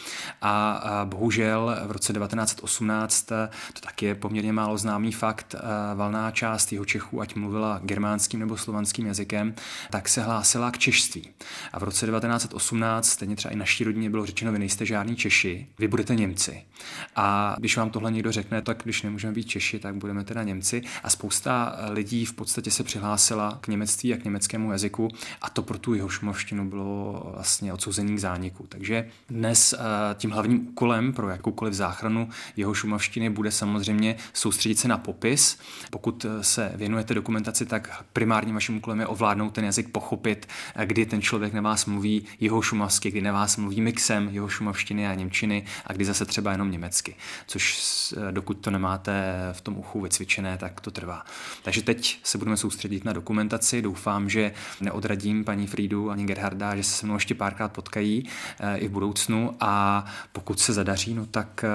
a 0.43 0.83
bohužel 1.05 1.77
v 1.87 1.91
roce 1.91 2.13
1918, 2.13 3.33
eh, 3.33 3.49
to 3.73 3.81
taky 3.81 4.07
je 4.07 4.15
poměrně 4.15 4.53
málo 4.53 4.79
známý 4.79 5.13
fakt, 5.13 5.55
valná 5.95 6.31
část 6.31 6.73
jeho 6.73 6.85
Čechů, 6.85 7.21
ať 7.21 7.35
mluvila 7.35 7.81
germánským 7.83 8.41
nebo 8.41 8.57
slovanským 8.57 9.07
jazykem, 9.07 9.55
tak 9.91 10.09
se 10.09 10.23
hlásila 10.23 10.71
k 10.71 10.79
češství. 10.79 11.31
A 11.73 11.79
v 11.79 11.83
roce 11.83 12.07
1918, 12.07 13.09
stejně 13.09 13.37
třeba 13.37 13.53
i 13.53 13.57
naší 13.57 13.85
rodině 13.85 14.11
bylo 14.11 14.27
řečeno, 14.27 14.53
vy 14.53 14.59
nejste 14.59 14.87
žádní 14.87 15.17
Češi, 15.17 15.67
vy 15.79 15.89
budete 15.89 16.15
Němci. 16.15 16.63
A 17.17 17.57
když 17.59 17.77
vám 17.77 17.91
tohle 17.91 18.13
někdo 18.13 18.33
řekne, 18.33 18.63
tak 18.63 18.83
když 18.85 19.03
nemůžeme 19.03 19.33
být 19.33 19.44
být 19.45 19.51
Češi, 19.51 19.79
tak 19.79 19.95
budeme 19.95 20.25
teda 20.25 20.43
Němci. 20.43 20.83
A 21.03 21.11
spousta 21.11 21.77
lidí 21.91 22.25
v 22.25 22.33
podstatě 22.33 22.71
se 22.71 22.85
přihlásila 22.85 23.59
k 23.61 23.69
němectví 23.69 24.15
a 24.15 24.17
k 24.17 24.25
německému 24.25 24.73
jazyku 24.73 25.09
a 25.43 25.51
to 25.51 25.63
pro 25.63 25.79
tu 25.79 25.95
jeho 25.95 26.09
šumovštinu 26.09 26.69
bylo 26.69 27.31
vlastně 27.35 27.73
odsouzení 27.73 28.17
k 28.17 28.19
zániku. 28.19 28.67
Takže 28.69 29.09
dnes 29.29 29.73
eh, 29.73 29.79
tím 30.15 30.31
hlavním 30.31 30.69
úkolem 30.69 31.13
pro 31.13 31.29
jakoukoliv 31.29 31.75
záchranu 31.75 32.29
jeho 32.57 32.75
šumovštiny 32.75 33.31
bude 33.31 33.51
samozřejmě 33.51 34.17
soustředit 34.33 34.79
se 34.79 34.89
na 34.89 34.99
popis. 34.99 35.59
Pokud 35.91 36.27
se 36.41 36.73
věnujete 36.75 37.15
dokumentaci, 37.15 37.67
tak 37.67 38.05
primárním 38.13 38.55
vaším 38.55 38.77
úkolem 38.77 39.01
je 39.01 39.07
ovládnout 39.07 39.51
ten 39.51 39.65
jazyk, 39.65 39.89
pochopit, 39.89 40.49
kdy 40.85 41.07
ten 41.07 41.23
člověk 41.23 41.53
na 41.53 41.61
vás 41.61 41.87
mluví 41.87 42.25
jeho 42.41 42.63
šumavsky, 42.63 43.11
kdy 43.11 43.21
na 43.21 43.33
vás 43.33 43.57
mluví 43.57 43.81
mixem 43.81 44.29
jeho 44.33 44.49
šumavštiny 44.49 45.07
a 45.07 45.15
němčiny 45.15 45.65
a 45.87 45.93
kdy 45.93 46.05
zase 46.05 46.25
třeba 46.25 46.53
jenom 46.53 46.71
německy. 46.71 47.15
Což 47.47 48.15
dokud 48.31 48.55
to 48.55 48.71
nemáte 48.71 49.34
v 49.53 49.61
tom 49.61 49.79
uchu 49.79 50.01
vycvičené, 50.01 50.59
tak 50.59 50.81
to 50.81 50.91
trvá. 50.91 51.25
Takže 51.63 51.83
teď 51.83 52.19
se 52.23 52.39
budeme 52.39 52.57
soustředit 52.57 53.05
na 53.05 53.13
dokumentaci. 53.13 53.83
Doufám, 53.83 54.31
že 54.31 54.53
neodradím 54.81 55.45
paní 55.45 55.67
Friedu 55.67 56.11
ani 56.11 56.25
Gerharda, 56.25 56.77
že 56.77 56.83
se 56.83 57.05
se 57.05 57.07
mnou 57.07 57.15
ještě 57.15 57.35
párkrát 57.35 57.69
potkají 57.69 58.29
eh, 58.61 58.79
i 58.79 58.89
v 58.89 58.91
budoucnu 58.91 59.57
a 59.61 60.05
pokud 60.33 60.61
se 60.61 60.73
zadaří, 60.73 61.15
no 61.15 61.27
tak 61.27 61.65
eh, 61.65 61.69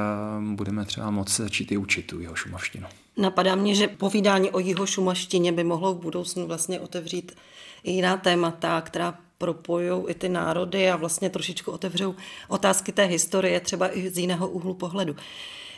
budeme 0.56 0.86
třeba 0.86 1.12
moci 1.12 1.42
začít 1.42 1.72
i 1.72 1.78
učit 1.78 2.08
tu 2.08 2.20
jeho 2.20 2.36
šumavštinu. 2.36 2.88
Napadá 3.18 3.56
mě, 3.56 3.76
že 3.76 3.88
povídání 3.88 4.52
o 4.52 4.60
jeho 4.60 4.86
šumaštině 4.86 5.52
by 5.52 5.64
mohlo 5.64 5.94
v 5.94 6.02
budoucnu 6.02 6.48
vlastně 6.48 6.80
otevřít 6.80 7.36
i 7.84 7.92
jiná 7.92 8.18
témata, 8.18 8.82
která 8.82 9.18
propojují 9.38 10.04
i 10.08 10.14
ty 10.14 10.30
národy 10.30 10.90
a 10.90 10.96
vlastně 10.96 11.30
trošičku 11.30 11.72
otevřou 11.72 12.16
otázky 12.48 12.92
té 12.92 13.06
historie 13.06 13.60
třeba 13.60 13.98
i 13.98 14.10
z 14.10 14.18
jiného 14.18 14.50
úhlu 14.50 14.74
pohledu. 14.74 15.16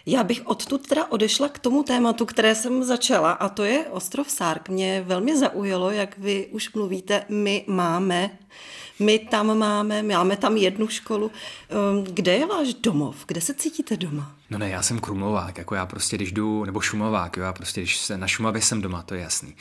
Já 0.05 0.23
bych 0.23 0.47
odtud 0.47 0.87
teda 0.87 1.11
odešla 1.11 1.49
k 1.49 1.59
tomu 1.59 1.83
tématu, 1.83 2.25
které 2.25 2.55
jsem 2.55 2.83
začala, 2.83 3.31
a 3.31 3.49
to 3.49 3.63
je 3.63 3.85
ostrov 3.89 4.29
Sárk. 4.29 4.69
Mě 4.69 5.03
velmi 5.07 5.37
zaujalo, 5.37 5.91
jak 5.91 6.17
vy 6.17 6.47
už 6.51 6.73
mluvíte, 6.73 7.25
my 7.29 7.63
máme, 7.67 8.29
my 8.99 9.19
tam 9.19 9.57
máme, 9.57 10.03
máme 10.03 10.37
tam 10.37 10.57
jednu 10.57 10.87
školu. 10.87 11.31
Ehm, 11.69 12.03
kde 12.03 12.33
je 12.33 12.45
váš 12.45 12.73
domov? 12.73 13.15
Kde 13.27 13.41
se 13.41 13.53
cítíte 13.53 13.97
doma? 13.97 14.35
No 14.51 14.57
ne, 14.57 14.69
já 14.69 14.81
jsem 14.81 14.99
krumlovák, 14.99 15.57
jako 15.57 15.75
já 15.75 15.85
prostě 15.85 16.15
když 16.15 16.31
jdu, 16.31 16.65
nebo 16.65 16.81
šumovák, 16.81 17.37
jo, 17.37 17.43
já 17.43 17.53
prostě 17.53 17.81
když 17.81 17.97
se 17.97 18.17
na 18.17 18.27
Šumavě 18.27 18.61
jsem 18.61 18.81
doma, 18.81 19.01
to 19.01 19.15
je 19.15 19.21
jasný. 19.21 19.55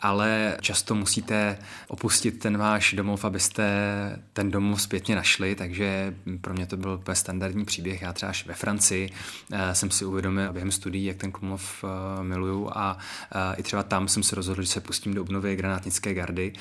Ale 0.00 0.56
často 0.60 0.94
musíte 0.94 1.58
opustit 1.88 2.38
ten 2.38 2.58
váš 2.58 2.92
domov, 2.92 3.24
abyste 3.24 3.64
ten 4.32 4.50
domov 4.50 4.82
zpětně 4.82 5.16
našli, 5.16 5.54
takže 5.54 6.14
pro 6.40 6.54
mě 6.54 6.66
to 6.66 6.76
byl 6.76 7.02
standardní 7.12 7.64
příběh. 7.64 8.02
Já 8.02 8.12
třeba 8.12 8.30
až 8.30 8.46
ve 8.46 8.54
Francii 8.54 9.10
uh, 9.52 9.58
jsem 9.72 9.90
si 9.90 10.04
uvědomil 10.04 10.52
během 10.52 10.72
studií, 10.72 11.04
jak 11.04 11.16
ten 11.16 11.32
Krumlov 11.32 11.84
uh, 11.84 11.90
miluju 12.24 12.70
a 12.74 12.94
uh, 12.94 13.60
i 13.60 13.62
třeba 13.62 13.82
tam 13.82 14.08
jsem 14.08 14.22
se 14.22 14.36
rozhodl, 14.36 14.62
že 14.62 14.68
se 14.68 14.80
pustím 14.80 15.14
do 15.14 15.22
obnovy 15.22 15.56
granátnické 15.56 16.14
gardy. 16.14 16.52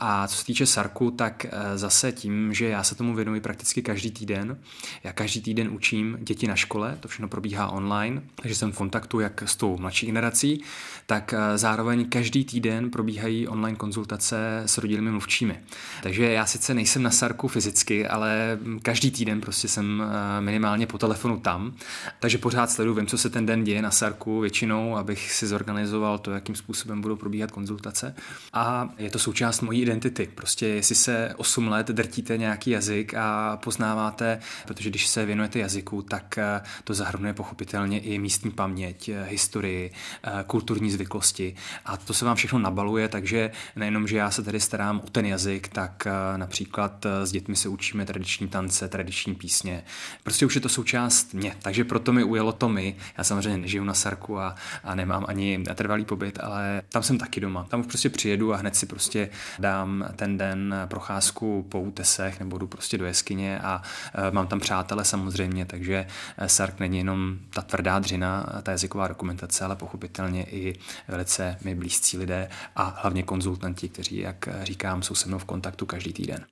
A 0.00 0.28
co 0.28 0.36
se 0.36 0.44
týče 0.44 0.66
Sarku, 0.66 1.10
tak 1.10 1.29
uh, 1.44 1.50
zase 1.76 2.12
tím, 2.12 2.54
že 2.54 2.68
já 2.68 2.82
se 2.82 2.94
tomu 2.94 3.14
věnuji 3.14 3.40
prakticky 3.40 3.82
každý 3.82 4.10
týden. 4.10 4.58
Já 5.04 5.12
každý 5.12 5.40
týden 5.40 5.68
učím 5.72 6.18
děti 6.20 6.46
na 6.46 6.56
škole, 6.56 6.96
to 7.00 7.08
všechno 7.08 7.28
probíhá 7.28 7.68
online, 7.68 8.22
takže 8.34 8.54
jsem 8.54 8.72
v 8.72 8.76
kontaktu 8.76 9.20
jak 9.20 9.42
s 9.42 9.56
tou 9.56 9.78
mladší 9.78 10.06
generací, 10.06 10.62
tak 11.06 11.34
eh, 11.34 11.58
zároveň 11.58 12.08
každý 12.08 12.44
týden 12.44 12.90
probíhají 12.90 13.48
online 13.48 13.76
konzultace 13.76 14.62
s 14.66 14.78
rodilými 14.78 15.10
mluvčími. 15.10 15.60
Takže 16.02 16.32
já 16.32 16.46
sice 16.46 16.74
nejsem 16.74 17.02
na 17.02 17.10
Sarku 17.10 17.48
fyzicky, 17.48 18.06
ale 18.06 18.58
každý 18.82 19.10
týden 19.10 19.40
prostě 19.40 19.68
jsem 19.68 20.02
eh, 20.02 20.40
minimálně 20.40 20.86
po 20.86 20.98
telefonu 20.98 21.40
tam, 21.40 21.74
takže 22.20 22.38
pořád 22.38 22.70
sleduju, 22.70 22.96
vím, 22.96 23.06
co 23.06 23.18
se 23.18 23.30
ten 23.30 23.46
den 23.46 23.64
děje 23.64 23.82
na 23.82 23.90
Sarku 23.90 24.40
většinou, 24.40 24.96
abych 24.96 25.32
si 25.32 25.46
zorganizoval 25.46 26.18
to, 26.18 26.30
jakým 26.30 26.54
způsobem 26.54 27.00
budou 27.00 27.16
probíhat 27.16 27.50
konzultace. 27.50 28.14
A 28.52 28.88
je 28.98 29.10
to 29.10 29.18
součást 29.18 29.60
mojí 29.60 29.82
identity. 29.82 30.28
Prostě 30.34 30.66
jestli 30.66 30.94
se 30.94 31.19
8 31.36 31.68
let 31.68 31.86
drtíte 31.86 32.36
nějaký 32.36 32.70
jazyk 32.70 33.14
a 33.14 33.56
poznáváte, 33.56 34.40
protože 34.66 34.90
když 34.90 35.06
se 35.06 35.24
věnujete 35.24 35.58
jazyku, 35.58 36.02
tak 36.02 36.38
eh, 36.38 36.60
to 36.84 36.94
zahrnuje 36.94 37.34
pochopitelně 37.34 38.00
i 38.00 38.18
místní 38.18 38.50
paměť, 38.50 39.08
eh, 39.08 39.24
historii, 39.24 39.92
eh, 40.24 40.30
kulturní 40.46 40.90
zvyklosti 40.90 41.54
a 41.84 41.96
to 41.96 42.14
se 42.14 42.24
vám 42.24 42.36
všechno 42.36 42.58
nabaluje, 42.58 43.08
takže 43.08 43.50
nejenom, 43.76 44.06
že 44.06 44.16
já 44.16 44.30
se 44.30 44.42
tady 44.42 44.60
starám 44.60 45.00
o 45.04 45.10
ten 45.10 45.26
jazyk, 45.26 45.68
tak 45.68 46.06
například 46.36 47.06
s 47.24 47.32
dětmi 47.32 47.56
se 47.56 47.68
učíme 47.68 48.06
tradiční 48.06 48.48
tance, 48.48 48.88
tradiční 48.88 49.34
písně. 49.34 49.84
Prostě 50.22 50.46
už 50.46 50.54
je 50.54 50.60
to 50.60 50.68
součást 50.68 51.34
mě, 51.34 51.56
takže 51.62 51.84
proto 51.84 52.12
mi 52.12 52.24
ujelo 52.24 52.52
to 52.52 52.68
my. 52.68 52.96
Já 53.18 53.24
samozřejmě 53.24 53.58
nežiju 53.58 53.84
na 53.84 53.94
Sarku 53.94 54.38
a, 54.38 54.54
a 54.84 54.94
nemám 54.94 55.24
ani 55.28 55.64
trvalý 55.74 56.04
pobyt, 56.04 56.38
ale 56.42 56.82
tam 56.88 57.02
jsem 57.02 57.18
taky 57.18 57.40
doma. 57.40 57.66
Tam 57.68 57.80
už 57.80 57.86
prostě 57.86 58.10
přijedu 58.10 58.54
a 58.54 58.56
hned 58.56 58.76
si 58.76 58.86
prostě 58.86 59.30
dám 59.58 60.04
ten 60.16 60.38
den 60.38 60.74
procházku 61.10 61.66
po 61.68 61.80
útesech 61.80 62.40
nebo 62.40 62.58
jdu 62.58 62.66
prostě 62.66 62.98
do 62.98 63.06
jeskyně 63.06 63.58
a 63.58 63.82
mám 64.30 64.46
tam 64.46 64.60
přátele 64.60 65.04
samozřejmě, 65.04 65.64
takže 65.64 66.06
Sark 66.46 66.80
není 66.80 66.98
jenom 66.98 67.38
ta 67.50 67.62
tvrdá 67.62 67.98
dřina, 67.98 68.46
ta 68.62 68.70
jazyková 68.70 69.08
dokumentace, 69.08 69.64
ale 69.64 69.76
pochopitelně 69.76 70.44
i 70.44 70.78
velice 71.08 71.56
mi 71.64 71.74
blízcí 71.74 72.18
lidé 72.18 72.48
a 72.76 73.00
hlavně 73.02 73.22
konzultanti, 73.22 73.88
kteří, 73.88 74.18
jak 74.18 74.48
říkám, 74.62 75.02
jsou 75.02 75.14
se 75.14 75.28
mnou 75.28 75.38
v 75.38 75.44
kontaktu 75.44 75.86
každý 75.86 76.12
týden. 76.12 76.44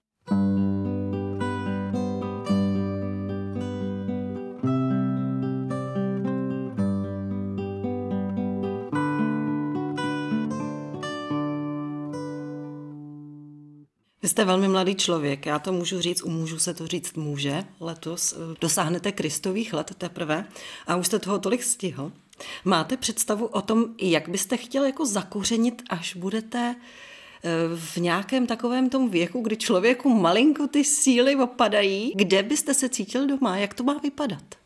Vy 14.29 14.31
jste 14.31 14.45
velmi 14.45 14.69
mladý 14.69 14.95
člověk, 14.95 15.47
já 15.47 15.59
to 15.59 15.73
můžu 15.73 16.01
říct, 16.01 16.23
u 16.23 16.31
mužů 16.31 16.59
se 16.59 16.75
to 16.75 16.87
říct 16.87 17.15
může. 17.15 17.65
Letos 17.81 18.33
eh, 18.33 18.57
dosáhnete 18.61 19.13
kristových 19.13 19.73
let 19.73 19.93
teprve 19.99 20.45
a 20.87 20.97
už 20.97 21.07
jste 21.07 21.19
toho 21.19 21.39
tolik 21.39 21.63
stihl. 21.63 22.13
Máte 22.65 22.97
představu 22.97 23.47
o 23.47 23.63
tom, 23.63 23.85
jak 24.01 24.29
byste 24.29 24.57
chtěl 24.57 24.85
jako 24.85 25.07
zakořenit, 25.07 25.83
až 25.91 26.17
budete 26.17 26.77
eh, 26.77 27.51
v 27.77 27.97
nějakém 27.97 28.47
takovém 28.47 28.91
tom 28.91 29.11
věku, 29.11 29.41
kdy 29.41 29.57
člověku 29.57 30.09
malinko 30.09 30.67
ty 30.67 30.85
síly 30.85 31.37
opadají, 31.37 32.13
kde 32.15 32.43
byste 32.43 32.75
se 32.75 32.89
cítil 32.89 33.27
doma, 33.27 33.57
jak 33.57 33.75
to 33.75 33.85
má 33.85 33.99
vypadat? 34.03 34.58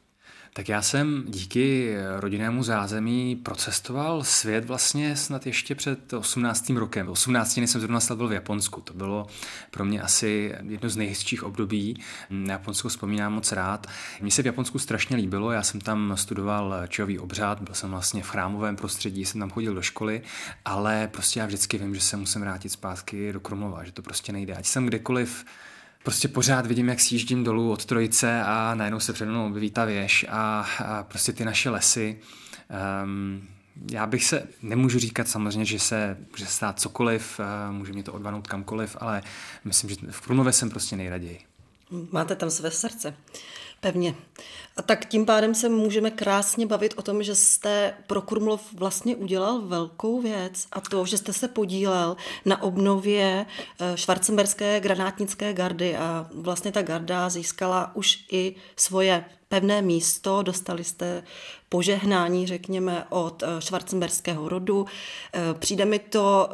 Tak 0.54 0.68
já 0.68 0.82
jsem 0.82 1.24
díky 1.28 1.94
rodinnému 2.18 2.62
zázemí 2.62 3.36
procestoval 3.36 4.24
svět 4.24 4.64
vlastně 4.64 5.16
snad 5.16 5.46
ještě 5.46 5.74
před 5.74 6.12
18. 6.12 6.70
rokem. 6.70 7.08
18. 7.08 7.56
jsem 7.56 7.80
zrovna 7.80 8.00
slavil 8.00 8.28
v 8.28 8.32
Japonsku. 8.32 8.80
To 8.80 8.94
bylo 8.94 9.26
pro 9.70 9.84
mě 9.84 10.02
asi 10.02 10.54
jedno 10.68 10.88
z 10.88 10.96
nejhezčích 10.96 11.44
období. 11.44 12.02
Na 12.30 12.52
Japonsko 12.52 12.88
vzpomínám 12.88 13.32
moc 13.32 13.52
rád. 13.52 13.86
Mně 14.20 14.30
se 14.30 14.42
v 14.42 14.46
Japonsku 14.46 14.78
strašně 14.78 15.16
líbilo. 15.16 15.52
Já 15.52 15.62
jsem 15.62 15.80
tam 15.80 16.12
studoval 16.16 16.74
čajový 16.88 17.18
obřad, 17.18 17.60
byl 17.60 17.74
jsem 17.74 17.90
vlastně 17.90 18.22
v 18.22 18.28
chrámovém 18.28 18.76
prostředí, 18.76 19.24
jsem 19.24 19.40
tam 19.40 19.50
chodil 19.50 19.74
do 19.74 19.82
školy, 19.82 20.22
ale 20.64 21.08
prostě 21.12 21.40
já 21.40 21.46
vždycky 21.46 21.78
vím, 21.78 21.94
že 21.94 22.00
se 22.00 22.16
musím 22.16 22.40
vrátit 22.40 22.68
zpátky 22.68 23.32
do 23.32 23.40
Krumlova, 23.40 23.84
že 23.84 23.92
to 23.92 24.02
prostě 24.02 24.32
nejde. 24.32 24.54
Ať 24.54 24.66
jsem 24.66 24.86
kdekoliv 24.86 25.44
prostě 26.02 26.28
pořád 26.28 26.66
vidím, 26.66 26.88
jak 26.88 27.00
sjíždím 27.00 27.44
dolů 27.44 27.72
od 27.72 27.84
trojice 27.84 28.42
a 28.42 28.74
najednou 28.74 29.00
se 29.00 29.12
přede 29.12 29.30
mnou 29.30 29.46
objeví 29.46 29.70
ta 29.70 29.84
věž 29.84 30.26
a, 30.28 30.66
a 30.78 31.02
prostě 31.02 31.32
ty 31.32 31.44
naše 31.44 31.70
lesy. 31.70 32.18
Um, 33.04 33.48
já 33.90 34.06
bych 34.06 34.24
se, 34.24 34.48
nemůžu 34.62 34.98
říkat 34.98 35.28
samozřejmě, 35.28 35.64
že 35.64 35.78
se 35.78 36.16
může 36.30 36.46
stát 36.46 36.80
cokoliv, 36.80 37.40
uh, 37.40 37.76
může 37.76 37.92
mě 37.92 38.02
to 38.02 38.12
odvanout 38.12 38.46
kamkoliv, 38.46 38.96
ale 39.00 39.22
myslím, 39.64 39.90
že 39.90 39.96
v 40.10 40.20
Krumlově 40.20 40.52
jsem 40.52 40.70
prostě 40.70 40.96
nejraději. 40.96 41.40
Máte 42.12 42.36
tam 42.36 42.50
své 42.50 42.70
srdce. 42.70 43.14
Pevně. 43.82 44.14
A 44.76 44.82
tak 44.82 45.04
tím 45.04 45.26
pádem 45.26 45.54
se 45.54 45.68
můžeme 45.68 46.10
krásně 46.10 46.66
bavit 46.66 46.94
o 46.96 47.02
tom, 47.02 47.22
že 47.22 47.34
jste 47.34 47.94
pro 48.06 48.22
Krumlov 48.22 48.72
vlastně 48.72 49.16
udělal 49.16 49.60
velkou 49.60 50.20
věc 50.20 50.66
a 50.72 50.80
to, 50.80 51.06
že 51.06 51.18
jste 51.18 51.32
se 51.32 51.48
podílel 51.48 52.16
na 52.44 52.62
obnově 52.62 53.46
eh, 53.46 53.96
švarcemberské 53.96 54.80
granátnické 54.80 55.52
gardy 55.52 55.96
a 55.96 56.26
vlastně 56.34 56.72
ta 56.72 56.82
garda 56.82 57.28
získala 57.28 57.96
už 57.96 58.24
i 58.32 58.54
svoje 58.76 59.24
pevné 59.52 59.82
místo, 59.82 60.42
dostali 60.42 60.84
jste 60.84 61.22
požehnání, 61.68 62.46
řekněme, 62.46 63.04
od 63.08 63.42
eh, 63.42 63.46
švarcemberského 63.60 64.48
rodu. 64.48 64.86
Eh, 65.32 65.40
přijde 65.58 65.84
mi 65.84 65.98
to 65.98 66.48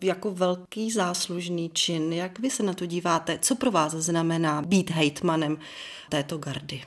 jako 0.00 0.30
velký 0.30 0.90
záslužný 0.90 1.70
čin. 1.70 2.12
Jak 2.12 2.38
vy 2.38 2.50
se 2.50 2.62
na 2.62 2.74
to 2.74 2.86
díváte? 2.86 3.38
Co 3.42 3.54
pro 3.54 3.70
vás 3.70 3.92
znamená 3.92 4.62
být 4.62 4.90
hejtmanem 4.90 5.58
této 6.08 6.38
gardy? 6.38 6.82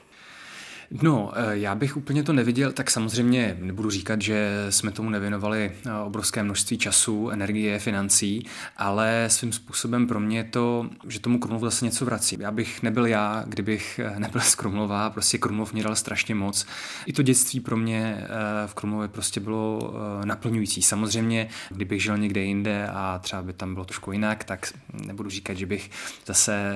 No, 0.91 1.31
eh, 1.35 1.57
já 1.57 1.75
bych 1.75 1.97
úplně 1.97 2.23
to 2.23 2.33
neviděl, 2.33 2.71
tak 2.71 2.91
samozřejmě 2.91 3.57
nebudu 3.59 3.89
říkat, 3.89 4.21
že 4.21 4.67
jsme 4.69 4.91
tomu 4.91 5.09
nevěnovali 5.09 5.71
eh, 5.85 5.93
obrovské 5.93 6.43
množství 6.43 6.77
času, 6.77 7.29
energie, 7.29 7.79
financí, 7.79 8.45
ale 8.77 9.25
svým 9.27 9.53
způsobem 9.53 10.07
pro 10.07 10.19
mě 10.19 10.37
je 10.37 10.43
to, 10.43 10.89
že 11.07 11.19
tomu 11.19 11.39
Krumlovu 11.39 11.65
zase 11.65 11.85
něco 11.85 12.05
vrací. 12.05 12.37
Já 12.39 12.51
bych 12.51 12.83
nebyl 12.83 13.05
já, 13.05 13.43
kdybych 13.47 13.99
eh, 13.99 14.19
nebyl 14.19 14.41
z 14.41 14.55
Krumlova, 14.55 15.09
prostě 15.09 15.37
Krumlov 15.37 15.73
mě 15.73 15.83
dal 15.83 15.95
strašně 15.95 16.35
moc. 16.35 16.65
I 17.05 17.13
to 17.13 17.21
dětství 17.21 17.59
pro 17.59 17.77
mě 17.77 18.27
v 18.65 18.73
Krumlově 18.73 19.07
prostě 19.07 19.39
bylo 19.39 19.93
naplňující. 20.25 20.81
Samozřejmě, 20.81 21.49
kdybych 21.69 22.03
žil 22.03 22.17
někde 22.17 22.41
jinde 22.41 22.87
a 22.87 23.19
třeba 23.19 23.41
by 23.41 23.53
tam 23.53 23.73
bylo 23.73 23.85
trošku 23.85 24.11
jinak, 24.11 24.43
tak 24.43 24.73
nebudu 24.93 25.29
říkat, 25.29 25.57
že 25.57 25.65
bych 25.65 25.91
zase 26.25 26.73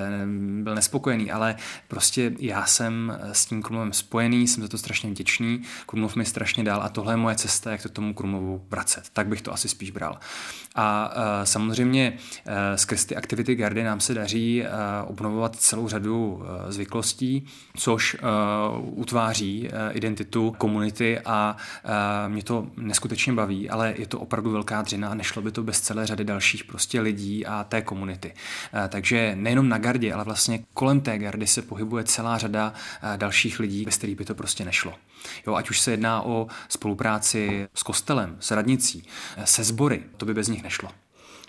byl 0.62 0.76
nespokojený, 0.76 1.32
ale 1.32 1.56
prostě 1.88 2.32
já 2.40 2.66
jsem 2.66 3.18
s 3.32 3.46
tím 3.46 3.62
Krumlovem 3.62 3.94
spojený, 4.02 4.48
jsem 4.48 4.64
za 4.64 4.70
to 4.70 4.78
strašně 4.78 5.10
vděčný, 5.10 5.62
Krumlov 5.86 6.16
mi 6.16 6.26
strašně 6.26 6.64
dal 6.64 6.82
a 6.84 6.90
tohle 6.90 7.14
je 7.14 7.18
moje 7.18 7.36
cesta, 7.36 7.72
jak 7.72 7.82
to 7.82 7.90
tomu 7.90 8.14
Krumlovu 8.14 8.66
vracet. 8.70 9.04
Tak 9.14 9.28
bych 9.28 9.42
to 9.42 9.54
asi 9.54 9.70
spíš 9.70 9.92
bral. 9.92 10.18
A 10.76 11.14
uh, 11.16 11.22
samozřejmě 11.44 12.14
uh, 12.14 12.54
skrz 12.76 13.06
ty 13.06 13.16
aktivity 13.16 13.56
Gardy 13.56 13.84
nám 13.84 14.00
se 14.00 14.14
daří 14.14 14.62
uh, 14.62 14.68
obnovovat 15.10 15.56
celou 15.56 15.88
řadu 15.88 16.34
uh, 16.34 16.44
zvyklostí, 16.70 17.46
což 17.78 18.16
uh, 18.16 19.00
utváří 19.00 19.68
uh, 19.68 19.98
identitu 19.98 20.56
komunity 20.58 21.20
a 21.26 21.58
uh, 21.84 22.32
mě 22.32 22.44
to 22.44 22.68
neskutečně 22.78 23.34
baví, 23.34 23.70
ale 23.70 23.94
je 23.98 24.08
to 24.08 24.20
opravdu 24.20 24.52
velká 24.52 24.82
dřina 24.82 25.10
a 25.10 25.14
nešlo 25.14 25.42
by 25.42 25.52
to 25.52 25.64
bez 25.64 25.82
celé 25.82 26.08
řady 26.08 26.24
dalších 26.24 26.64
prostě 26.64 27.02
lidí 27.02 27.46
a 27.46 27.64
té 27.64 27.82
komunity. 27.82 28.34
Uh, 28.74 28.80
takže 28.88 29.36
nejenom 29.36 29.70
na 29.70 29.78
Gardě, 29.78 30.14
ale 30.14 30.24
vlastně 30.24 30.64
kolem 30.74 31.02
té 31.02 31.18
Gardy 31.18 31.48
se 31.48 31.62
pohybuje 31.62 32.04
celá 32.04 32.38
řada 32.38 32.74
uh, 33.04 33.18
dalších 33.18 33.60
lidí, 33.60 33.86
bez 33.92 33.98
kterých 33.98 34.16
by 34.16 34.26
to 34.26 34.36
prostě 34.36 34.66
nešlo. 34.66 34.94
Jo, 35.48 35.56
ať 35.56 35.70
už 35.70 35.80
se 35.80 35.92
jedná 35.92 36.22
o 36.22 36.48
spolupráci 36.70 37.68
s 37.74 37.84
kostelem, 37.84 38.38
s 38.40 38.52
radnicí, 38.52 39.04
se 39.46 39.64
sbory, 39.64 40.04
to 40.18 40.26
by 40.26 40.34
bez 40.34 40.48
nich 40.48 40.64
nešlo. 40.64 40.90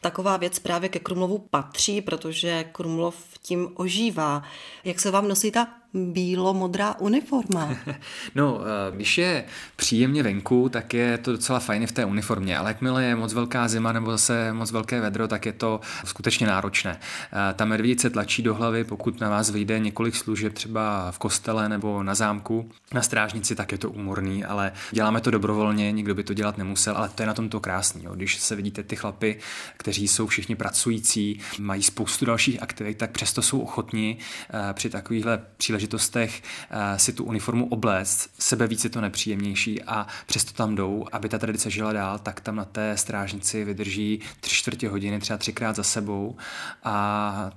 Taková 0.00 0.36
věc 0.36 0.58
právě 0.58 0.88
ke 0.88 0.98
Krumlovu 0.98 1.38
patří, 1.38 2.00
protože 2.00 2.64
Krumlov 2.64 3.16
tím 3.42 3.68
ožívá. 3.74 4.42
Jak 4.84 5.00
se 5.00 5.10
vám 5.10 5.28
nosí 5.28 5.50
ta 5.50 5.68
bílo-modrá 5.94 6.94
uniforma. 6.98 7.76
No, 8.34 8.60
eh, 8.60 8.96
když 8.96 9.18
je 9.18 9.44
příjemně 9.76 10.22
venku, 10.22 10.68
tak 10.68 10.94
je 10.94 11.18
to 11.18 11.32
docela 11.32 11.58
fajn 11.58 11.86
v 11.86 11.92
té 11.92 12.04
uniformě, 12.04 12.58
ale 12.58 12.70
jakmile 12.70 13.04
je 13.04 13.16
moc 13.16 13.34
velká 13.34 13.68
zima 13.68 13.92
nebo 13.92 14.10
zase 14.10 14.52
moc 14.52 14.72
velké 14.72 15.00
vedro, 15.00 15.28
tak 15.28 15.46
je 15.46 15.52
to 15.52 15.80
skutečně 16.04 16.46
náročné. 16.46 17.00
Eh, 17.00 17.54
ta 17.54 17.64
medvědice 17.64 18.10
tlačí 18.10 18.42
do 18.42 18.54
hlavy, 18.54 18.84
pokud 18.84 19.20
na 19.20 19.28
vás 19.28 19.50
vyjde 19.50 19.78
několik 19.78 20.16
služeb 20.16 20.52
třeba 20.52 21.10
v 21.10 21.18
kostele 21.18 21.68
nebo 21.68 22.02
na 22.02 22.14
zámku, 22.14 22.70
na 22.94 23.02
strážnici, 23.02 23.54
tak 23.54 23.72
je 23.72 23.78
to 23.78 23.90
úmorný, 23.90 24.44
ale 24.44 24.72
děláme 24.90 25.20
to 25.20 25.30
dobrovolně, 25.30 25.92
nikdo 25.92 26.14
by 26.14 26.24
to 26.24 26.34
dělat 26.34 26.58
nemusel, 26.58 26.96
ale 26.96 27.08
to 27.08 27.22
je 27.22 27.26
na 27.26 27.34
tom 27.34 27.48
to 27.48 27.60
krásný. 27.60 28.04
Jo. 28.04 28.14
Když 28.14 28.38
se 28.38 28.56
vidíte 28.56 28.82
ty 28.82 28.96
chlapy, 28.96 29.38
kteří 29.76 30.08
jsou 30.08 30.26
všichni 30.26 30.56
pracující, 30.56 31.40
mají 31.58 31.82
spoustu 31.82 32.24
dalších 32.24 32.62
aktivit, 32.62 32.98
tak 32.98 33.10
přesto 33.10 33.42
jsou 33.42 33.60
ochotní 33.60 34.18
eh, 34.50 34.72
při 34.72 34.90
takovýchhle 34.90 35.42
příležitostech 35.56 35.81
příležitostech 35.82 36.42
eh, 36.70 36.98
si 36.98 37.12
tu 37.12 37.24
uniformu 37.24 37.68
obléct, 37.68 38.30
sebe 38.38 38.66
víc 38.66 38.84
je 38.84 38.90
to 38.90 39.00
nepříjemnější 39.00 39.82
a 39.82 40.06
přesto 40.26 40.52
tam 40.52 40.74
jdou, 40.74 41.06
aby 41.12 41.28
ta 41.28 41.38
tradice 41.38 41.70
žila 41.70 41.92
dál, 41.92 42.18
tak 42.18 42.40
tam 42.40 42.56
na 42.56 42.64
té 42.64 42.96
strážnici 42.96 43.64
vydrží 43.64 44.20
tři 44.40 44.54
čtvrtě 44.54 44.88
hodiny, 44.88 45.20
třeba 45.20 45.38
třikrát 45.38 45.76
za 45.76 45.82
sebou 45.82 46.36
a 46.84 47.50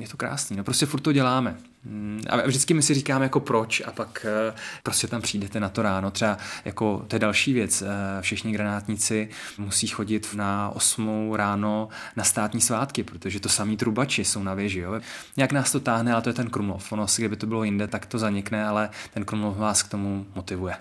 je 0.00 0.08
to 0.08 0.16
krásný. 0.16 0.56
No 0.56 0.64
prostě 0.64 0.86
furt 0.86 1.00
to 1.00 1.12
děláme. 1.12 1.56
Mm, 1.84 2.22
a 2.28 2.46
vždycky 2.46 2.74
my 2.74 2.82
si 2.82 2.94
říkáme 2.94 3.24
jako 3.24 3.40
proč 3.40 3.82
a 3.86 3.92
pak 3.92 4.26
eh, 4.28 4.54
prostě 4.82 5.06
tam 5.06 5.22
přijdete 5.22 5.60
na 5.60 5.68
to 5.68 5.82
ráno. 5.82 6.10
Třeba 6.10 6.38
jako 6.64 7.04
to 7.08 7.16
je 7.16 7.20
další 7.20 7.52
věc. 7.52 7.82
Eh, 7.82 7.86
všichni 8.20 8.52
granátníci 8.52 9.28
musí 9.58 9.86
chodit 9.86 10.34
na 10.34 10.70
8 10.74 11.34
ráno 11.34 11.88
na 12.16 12.24
státní 12.24 12.60
svátky, 12.60 13.02
protože 13.02 13.40
to 13.40 13.48
samý 13.48 13.76
trubači 13.76 14.24
jsou 14.24 14.42
na 14.42 14.54
věži. 14.54 14.78
Jo? 14.78 15.00
Nějak 15.36 15.52
nás 15.52 15.72
to 15.72 15.80
táhne, 15.80 16.12
ale 16.12 16.22
to 16.22 16.28
je 16.28 16.34
ten 16.34 16.50
Krumlov. 16.50 16.92
Ono 16.92 17.08
si, 17.08 17.22
kdyby 17.22 17.36
to 17.36 17.46
bylo 17.46 17.64
jinde, 17.64 17.86
tak 17.86 18.06
to 18.06 18.18
zanikne, 18.18 18.66
ale 18.66 18.90
ten 19.14 19.24
Krumlov 19.24 19.56
vás 19.56 19.82
k 19.82 19.88
tomu 19.88 20.26
motivuje. 20.34 20.74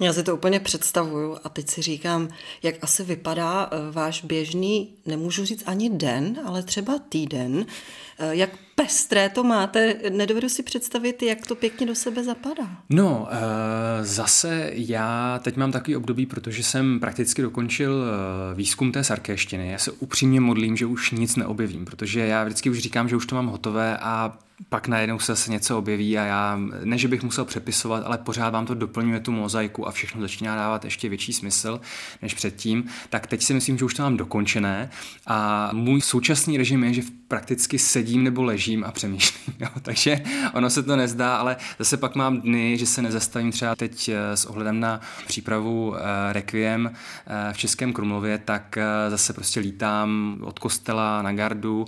Já 0.00 0.12
si 0.12 0.22
to 0.22 0.34
úplně 0.34 0.60
představuju 0.60 1.38
a 1.44 1.48
teď 1.48 1.70
si 1.70 1.82
říkám, 1.82 2.28
jak 2.62 2.74
asi 2.82 3.04
vypadá 3.04 3.70
eh, 3.70 3.90
váš 3.90 4.24
běžný, 4.24 4.94
nemůžu 5.06 5.44
říct 5.44 5.62
ani 5.66 5.90
den, 5.90 6.40
ale 6.46 6.62
třeba 6.62 6.98
týden, 7.08 7.66
jak 8.18 8.50
pestré 8.76 9.28
to 9.28 9.44
máte, 9.44 9.94
nedovedu 10.10 10.48
si 10.48 10.62
představit, 10.62 11.22
jak 11.22 11.46
to 11.46 11.54
pěkně 11.54 11.86
do 11.86 11.94
sebe 11.94 12.24
zapadá. 12.24 12.68
No, 12.90 13.28
eh, 13.30 14.04
zase 14.04 14.70
já 14.72 15.40
teď 15.42 15.56
mám 15.56 15.72
takový 15.72 15.96
období, 15.96 16.26
protože 16.26 16.62
jsem 16.62 17.00
prakticky 17.00 17.42
dokončil 17.42 18.04
výzkum 18.54 18.92
té 18.92 19.04
sarkéštiny. 19.04 19.70
Já 19.70 19.78
se 19.78 19.90
upřímně 19.90 20.40
modlím, 20.40 20.76
že 20.76 20.86
už 20.86 21.10
nic 21.10 21.36
neobjevím, 21.36 21.84
protože 21.84 22.20
já 22.20 22.44
vždycky 22.44 22.70
už 22.70 22.78
říkám, 22.78 23.08
že 23.08 23.16
už 23.16 23.26
to 23.26 23.34
mám 23.34 23.46
hotové 23.46 23.98
a 23.98 24.38
pak 24.68 24.88
najednou 24.88 25.18
se 25.18 25.32
zase 25.32 25.50
něco 25.50 25.78
objeví 25.78 26.18
a 26.18 26.24
já, 26.24 26.60
ne, 26.84 26.98
že 26.98 27.08
bych 27.08 27.22
musel 27.22 27.44
přepisovat, 27.44 28.02
ale 28.06 28.18
pořád 28.18 28.50
vám 28.50 28.66
to 28.66 28.74
doplňuje 28.74 29.20
tu 29.20 29.32
mozaiku 29.32 29.88
a 29.88 29.90
všechno 29.90 30.20
začíná 30.20 30.56
dávat 30.56 30.84
ještě 30.84 31.08
větší 31.08 31.32
smysl 31.32 31.80
než 32.22 32.34
předtím, 32.34 32.84
tak 33.10 33.26
teď 33.26 33.42
si 33.42 33.54
myslím, 33.54 33.78
že 33.78 33.84
už 33.84 33.94
to 33.94 34.02
mám 34.02 34.16
dokončené 34.16 34.90
a 35.26 35.70
můj 35.72 36.00
současný 36.00 36.56
režim 36.56 36.84
je, 36.84 36.94
že 36.94 37.02
prakticky 37.28 37.78
sedím 37.78 38.24
nebo 38.24 38.42
ležím 38.42 38.65
a 38.84 38.92
přemýšlím. 38.92 39.54
Jo. 39.60 39.68
Takže 39.82 40.20
ono 40.54 40.70
se 40.70 40.82
to 40.82 40.96
nezdá, 40.96 41.36
ale 41.36 41.56
zase 41.78 41.96
pak 41.96 42.14
mám 42.14 42.40
dny, 42.40 42.78
že 42.78 42.86
se 42.86 43.02
nezastavím 43.02 43.52
třeba 43.52 43.76
teď 43.76 44.08
eh, 44.08 44.36
s 44.36 44.44
ohledem 44.44 44.80
na 44.80 45.00
přípravu 45.26 45.96
eh, 45.96 46.32
Requiem 46.32 46.90
eh, 46.90 47.52
v 47.52 47.58
Českém 47.58 47.92
Krumlově, 47.92 48.38
tak 48.38 48.78
zase 49.08 49.32
prostě 49.32 49.60
lítám 49.60 50.38
od 50.40 50.58
kostela 50.58 51.22
na 51.22 51.32
gardu, 51.32 51.84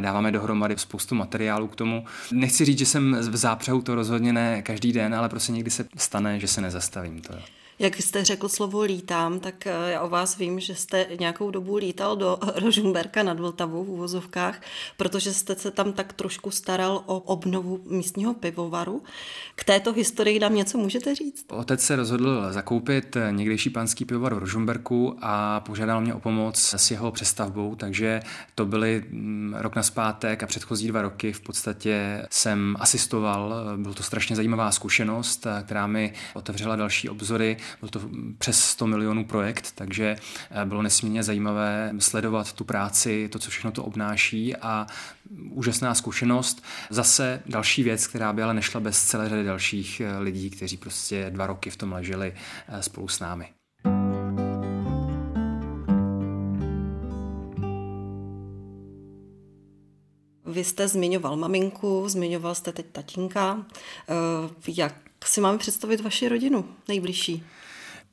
dáváme 0.00 0.32
dohromady 0.32 0.74
spoustu 0.78 1.14
materiálu 1.14 1.68
k 1.68 1.76
tomu. 1.76 2.04
Nechci 2.32 2.64
říct, 2.64 2.78
že 2.78 2.86
jsem 2.86 3.16
v 3.20 3.36
zápřehu, 3.36 3.82
to 3.82 3.94
rozhodně 3.94 4.32
ne 4.32 4.62
každý 4.62 4.92
den, 4.92 5.14
ale 5.14 5.28
prostě 5.28 5.52
někdy 5.52 5.70
se 5.70 5.84
stane, 5.96 6.40
že 6.40 6.48
se 6.48 6.60
nezastavím. 6.60 7.20
To. 7.20 7.61
Jak 7.82 7.96
jste 7.96 8.24
řekl 8.24 8.48
slovo 8.48 8.82
lítám, 8.82 9.40
tak 9.40 9.66
eh, 9.66 9.90
já 9.90 10.00
o 10.00 10.08
vás 10.08 10.38
vím, 10.38 10.60
že 10.60 10.74
jste 10.74 11.06
nějakou 11.20 11.50
dobu 11.50 11.76
lítal 11.76 12.16
do 12.16 12.38
Rožumberka 12.54 13.22
nad 13.22 13.40
Vltavou 13.40 13.84
v 13.84 13.90
uvozovkách, 13.90 14.62
protože 14.96 15.34
jste 15.34 15.54
se 15.54 15.70
tam 15.70 15.92
tak 15.92 16.12
trošku 16.12 16.50
staral 16.50 17.02
o 17.06 17.18
obnovu 17.18 17.80
místního 17.86 18.34
pivovaru. 18.34 19.02
K 19.54 19.64
této 19.64 19.92
historii 19.92 20.38
nám 20.38 20.54
něco 20.54 20.78
můžete 20.78 21.14
říct? 21.14 21.44
Otec 21.48 21.80
se 21.82 21.96
rozhodl 21.96 22.52
zakoupit 22.52 23.16
někdejší 23.30 23.70
panský 23.70 24.04
pivovar 24.04 24.34
v 24.34 24.38
Rožumberku 24.38 25.16
a 25.22 25.60
požádal 25.60 26.00
mě 26.00 26.14
o 26.14 26.20
pomoc 26.20 26.74
s 26.76 26.90
jeho 26.90 27.12
přestavbou, 27.12 27.74
takže 27.74 28.20
to 28.54 28.66
byly 28.66 29.04
mm, 29.10 29.54
rok 29.58 29.76
na 29.76 29.82
zpátek 29.82 30.42
a 30.42 30.46
předchozí 30.46 30.88
dva 30.88 31.02
roky 31.02 31.32
v 31.32 31.40
podstatě 31.40 32.26
jsem 32.30 32.76
asistoval. 32.80 33.54
Byl 33.76 33.94
to 33.94 34.02
strašně 34.02 34.36
zajímavá 34.36 34.72
zkušenost, 34.72 35.46
která 35.62 35.86
mi 35.86 36.12
otevřela 36.34 36.76
další 36.76 37.08
obzory 37.08 37.56
byl 37.80 37.88
to 37.88 38.00
přes 38.38 38.64
100 38.64 38.86
milionů 38.86 39.24
projekt, 39.24 39.72
takže 39.74 40.16
eh, 40.50 40.64
bylo 40.64 40.82
nesmírně 40.82 41.22
zajímavé 41.22 41.92
sledovat 41.98 42.52
tu 42.52 42.64
práci, 42.64 43.28
to, 43.28 43.38
co 43.38 43.50
všechno 43.50 43.72
to 43.72 43.84
obnáší 43.84 44.56
a 44.56 44.86
úžasná 45.50 45.94
zkušenost. 45.94 46.64
Zase 46.90 47.42
další 47.46 47.82
věc, 47.82 48.06
která 48.06 48.32
by 48.32 48.42
ale 48.42 48.54
nešla 48.54 48.80
bez 48.80 49.04
celé 49.04 49.28
řady 49.28 49.44
dalších 49.44 50.00
eh, 50.00 50.18
lidí, 50.18 50.50
kteří 50.50 50.76
prostě 50.76 51.30
dva 51.30 51.46
roky 51.46 51.70
v 51.70 51.76
tom 51.76 51.92
leželi 51.92 52.34
eh, 52.68 52.82
spolu 52.82 53.08
s 53.08 53.20
námi. 53.20 53.48
Vy 60.46 60.64
jste 60.64 60.88
zmiňoval 60.88 61.36
maminku, 61.36 62.08
zmiňoval 62.08 62.54
jste 62.54 62.72
teď 62.72 62.86
tatínka. 62.92 63.66
Jak 64.76 65.11
si 65.28 65.40
máme 65.40 65.58
představit 65.58 66.00
vaši 66.00 66.28
rodinu 66.28 66.64
nejbližší? 66.88 67.44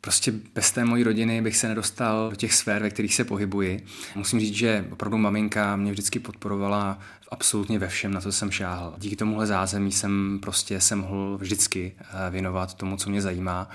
Prostě 0.01 0.33
bez 0.55 0.71
té 0.71 0.85
mojí 0.85 1.03
rodiny 1.03 1.41
bych 1.41 1.57
se 1.57 1.67
nedostal 1.67 2.29
do 2.29 2.35
těch 2.35 2.53
sfér, 2.53 2.81
ve 2.81 2.89
kterých 2.89 3.15
se 3.15 3.23
pohybuji. 3.23 3.85
Musím 4.15 4.39
říct, 4.39 4.55
že 4.55 4.85
opravdu 4.91 5.17
maminka 5.17 5.75
mě 5.75 5.91
vždycky 5.91 6.19
podporovala 6.19 6.99
absolutně 7.31 7.79
ve 7.79 7.87
všem, 7.87 8.13
na 8.13 8.21
co 8.21 8.31
jsem 8.31 8.51
šáhl. 8.51 8.93
Díky 8.97 9.15
tomuhle 9.15 9.47
zázemí 9.47 9.91
jsem 9.91 10.39
prostě 10.41 10.81
se 10.81 10.95
mohl 10.95 11.37
vždycky 11.37 11.95
eh, 11.99 12.29
věnovat 12.29 12.73
tomu, 12.73 12.97
co 12.97 13.09
mě 13.09 13.21
zajímá. 13.21 13.69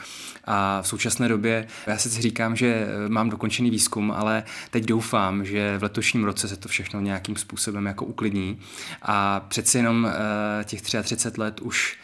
A 0.44 0.82
v 0.82 0.88
současné 0.88 1.28
době, 1.28 1.66
já 1.86 1.98
si 1.98 2.22
říkám, 2.22 2.56
že 2.56 2.66
eh, 2.66 3.08
mám 3.08 3.30
dokončený 3.30 3.70
výzkum, 3.70 4.10
ale 4.10 4.44
teď 4.70 4.84
doufám, 4.84 5.44
že 5.44 5.78
v 5.78 5.82
letošním 5.82 6.24
roce 6.24 6.48
se 6.48 6.56
to 6.56 6.68
všechno 6.68 7.00
nějakým 7.00 7.36
způsobem 7.36 7.86
jako 7.86 8.04
uklidní. 8.04 8.58
A 9.02 9.40
přeci 9.40 9.78
jenom 9.78 10.06
eh, 10.06 10.64
těch 10.64 10.82
33 10.82 11.40
let 11.40 11.60
už 11.60 11.98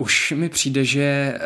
Už 0.00 0.34
mi 0.36 0.48
přijde, 0.48 0.84
že 0.84 1.38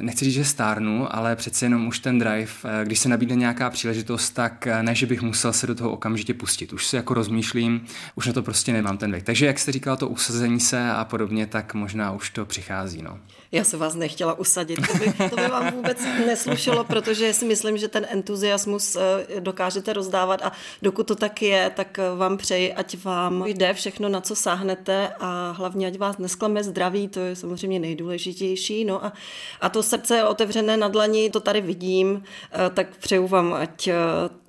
nechci 0.00 0.24
říct, 0.24 0.34
že 0.34 0.44
stárnu, 0.44 1.16
ale 1.16 1.36
přece 1.36 1.64
jenom 1.66 1.86
už 1.86 1.98
ten 1.98 2.18
drive, 2.18 2.52
když 2.84 2.98
se 2.98 3.08
nabídne 3.08 3.36
nějaká 3.36 3.70
příležitost, 3.70 4.30
tak 4.30 4.68
ne, 4.82 4.94
že 4.94 5.06
bych 5.06 5.22
musel 5.22 5.52
se 5.52 5.66
do 5.66 5.74
toho 5.74 5.90
okamžitě 5.90 6.34
pustit. 6.34 6.72
Už 6.72 6.86
si 6.86 6.96
jako 6.96 7.14
rozmýšlím, 7.14 7.84
už 8.14 8.26
na 8.26 8.32
to 8.32 8.42
prostě 8.42 8.72
nemám 8.72 8.98
ten 8.98 9.10
věk. 9.10 9.24
Takže 9.24 9.46
jak 9.46 9.58
jste 9.58 9.72
říkal, 9.72 9.96
to 9.96 10.08
usazení 10.08 10.60
se 10.60 10.90
a 10.90 11.04
podobně, 11.04 11.46
tak 11.46 11.74
možná 11.74 12.12
už 12.12 12.30
to 12.30 12.46
přichází. 12.46 13.02
No. 13.02 13.18
Já 13.52 13.64
se 13.64 13.76
vás 13.76 13.94
nechtěla 13.94 14.38
usadit, 14.38 14.78
to 14.86 14.98
by, 14.98 15.30
to 15.30 15.36
by 15.36 15.48
vám 15.48 15.74
vůbec 15.74 15.98
neslušelo, 16.26 16.84
protože 16.84 17.32
si 17.32 17.44
myslím, 17.44 17.78
že 17.78 17.88
ten 17.88 18.06
entuziasmus 18.10 18.96
eh, 18.96 19.40
dokážete 19.40 19.92
rozdávat 19.92 20.42
a 20.42 20.52
dokud 20.82 21.06
to 21.06 21.14
tak 21.14 21.42
je, 21.42 21.70
tak 21.76 21.98
eh, 21.98 22.16
vám 22.16 22.36
přeji, 22.36 22.74
ať 22.74 23.04
vám 23.04 23.46
jde 23.46 23.74
všechno, 23.74 24.08
na 24.08 24.20
co 24.20 24.36
sáhnete 24.36 25.08
a 25.20 25.50
hlavně, 25.50 25.86
ať 25.86 25.98
vás 25.98 26.18
nesklame 26.18 26.64
zdraví, 26.64 27.08
to 27.08 27.20
je 27.20 27.36
samozřejmě 27.36 27.78
nejdůležitější. 27.78 28.84
No 28.84 29.04
a, 29.04 29.12
a 29.60 29.68
to 29.68 29.82
srdce 29.82 30.24
otevřené 30.24 30.76
na 30.76 30.88
dlani, 30.88 31.30
to 31.30 31.40
tady 31.40 31.60
vidím, 31.60 32.22
eh, 32.52 32.70
tak 32.70 32.96
přeju 32.96 33.28
vám, 33.28 33.52
ať 33.52 33.88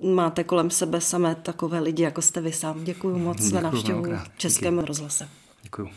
máte 0.00 0.44
kolem 0.44 0.70
sebe 0.70 1.00
samé 1.00 1.34
takové 1.34 1.80
lidi, 1.80 2.02
jako 2.02 2.22
jste 2.22 2.40
vy 2.40 2.52
sám. 2.52 2.84
Děkuji 2.84 3.18
moc 3.18 3.36
Děkuju 3.36 3.50
za 3.50 3.60
návštěvu 3.60 4.02
v 4.02 4.38
Českém 4.38 4.78
rozhlase. 4.78 5.28
Děkuji. 5.62 5.88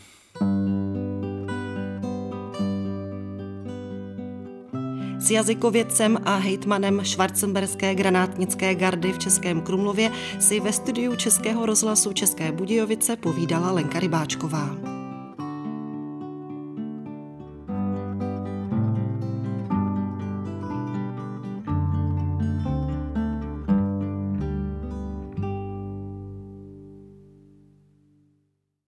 S 5.26 5.32
jazykovědcem 5.32 6.18
a 6.26 6.36
hejtmanem 6.36 7.06
Schwarzenberské 7.06 7.96
granátnické 7.96 8.76
gardy 8.76 9.14
v 9.14 9.20
Českém 9.20 9.62
Krumlově 9.62 10.12
si 10.40 10.60
ve 10.60 10.74
studiu 10.74 11.16
Českého 11.16 11.66
rozhlasu 11.66 12.14
České 12.14 12.52
Budějovice 12.52 13.16
povídala 13.16 13.72
Lenka 13.72 14.00
Rybáčková. 14.00 14.95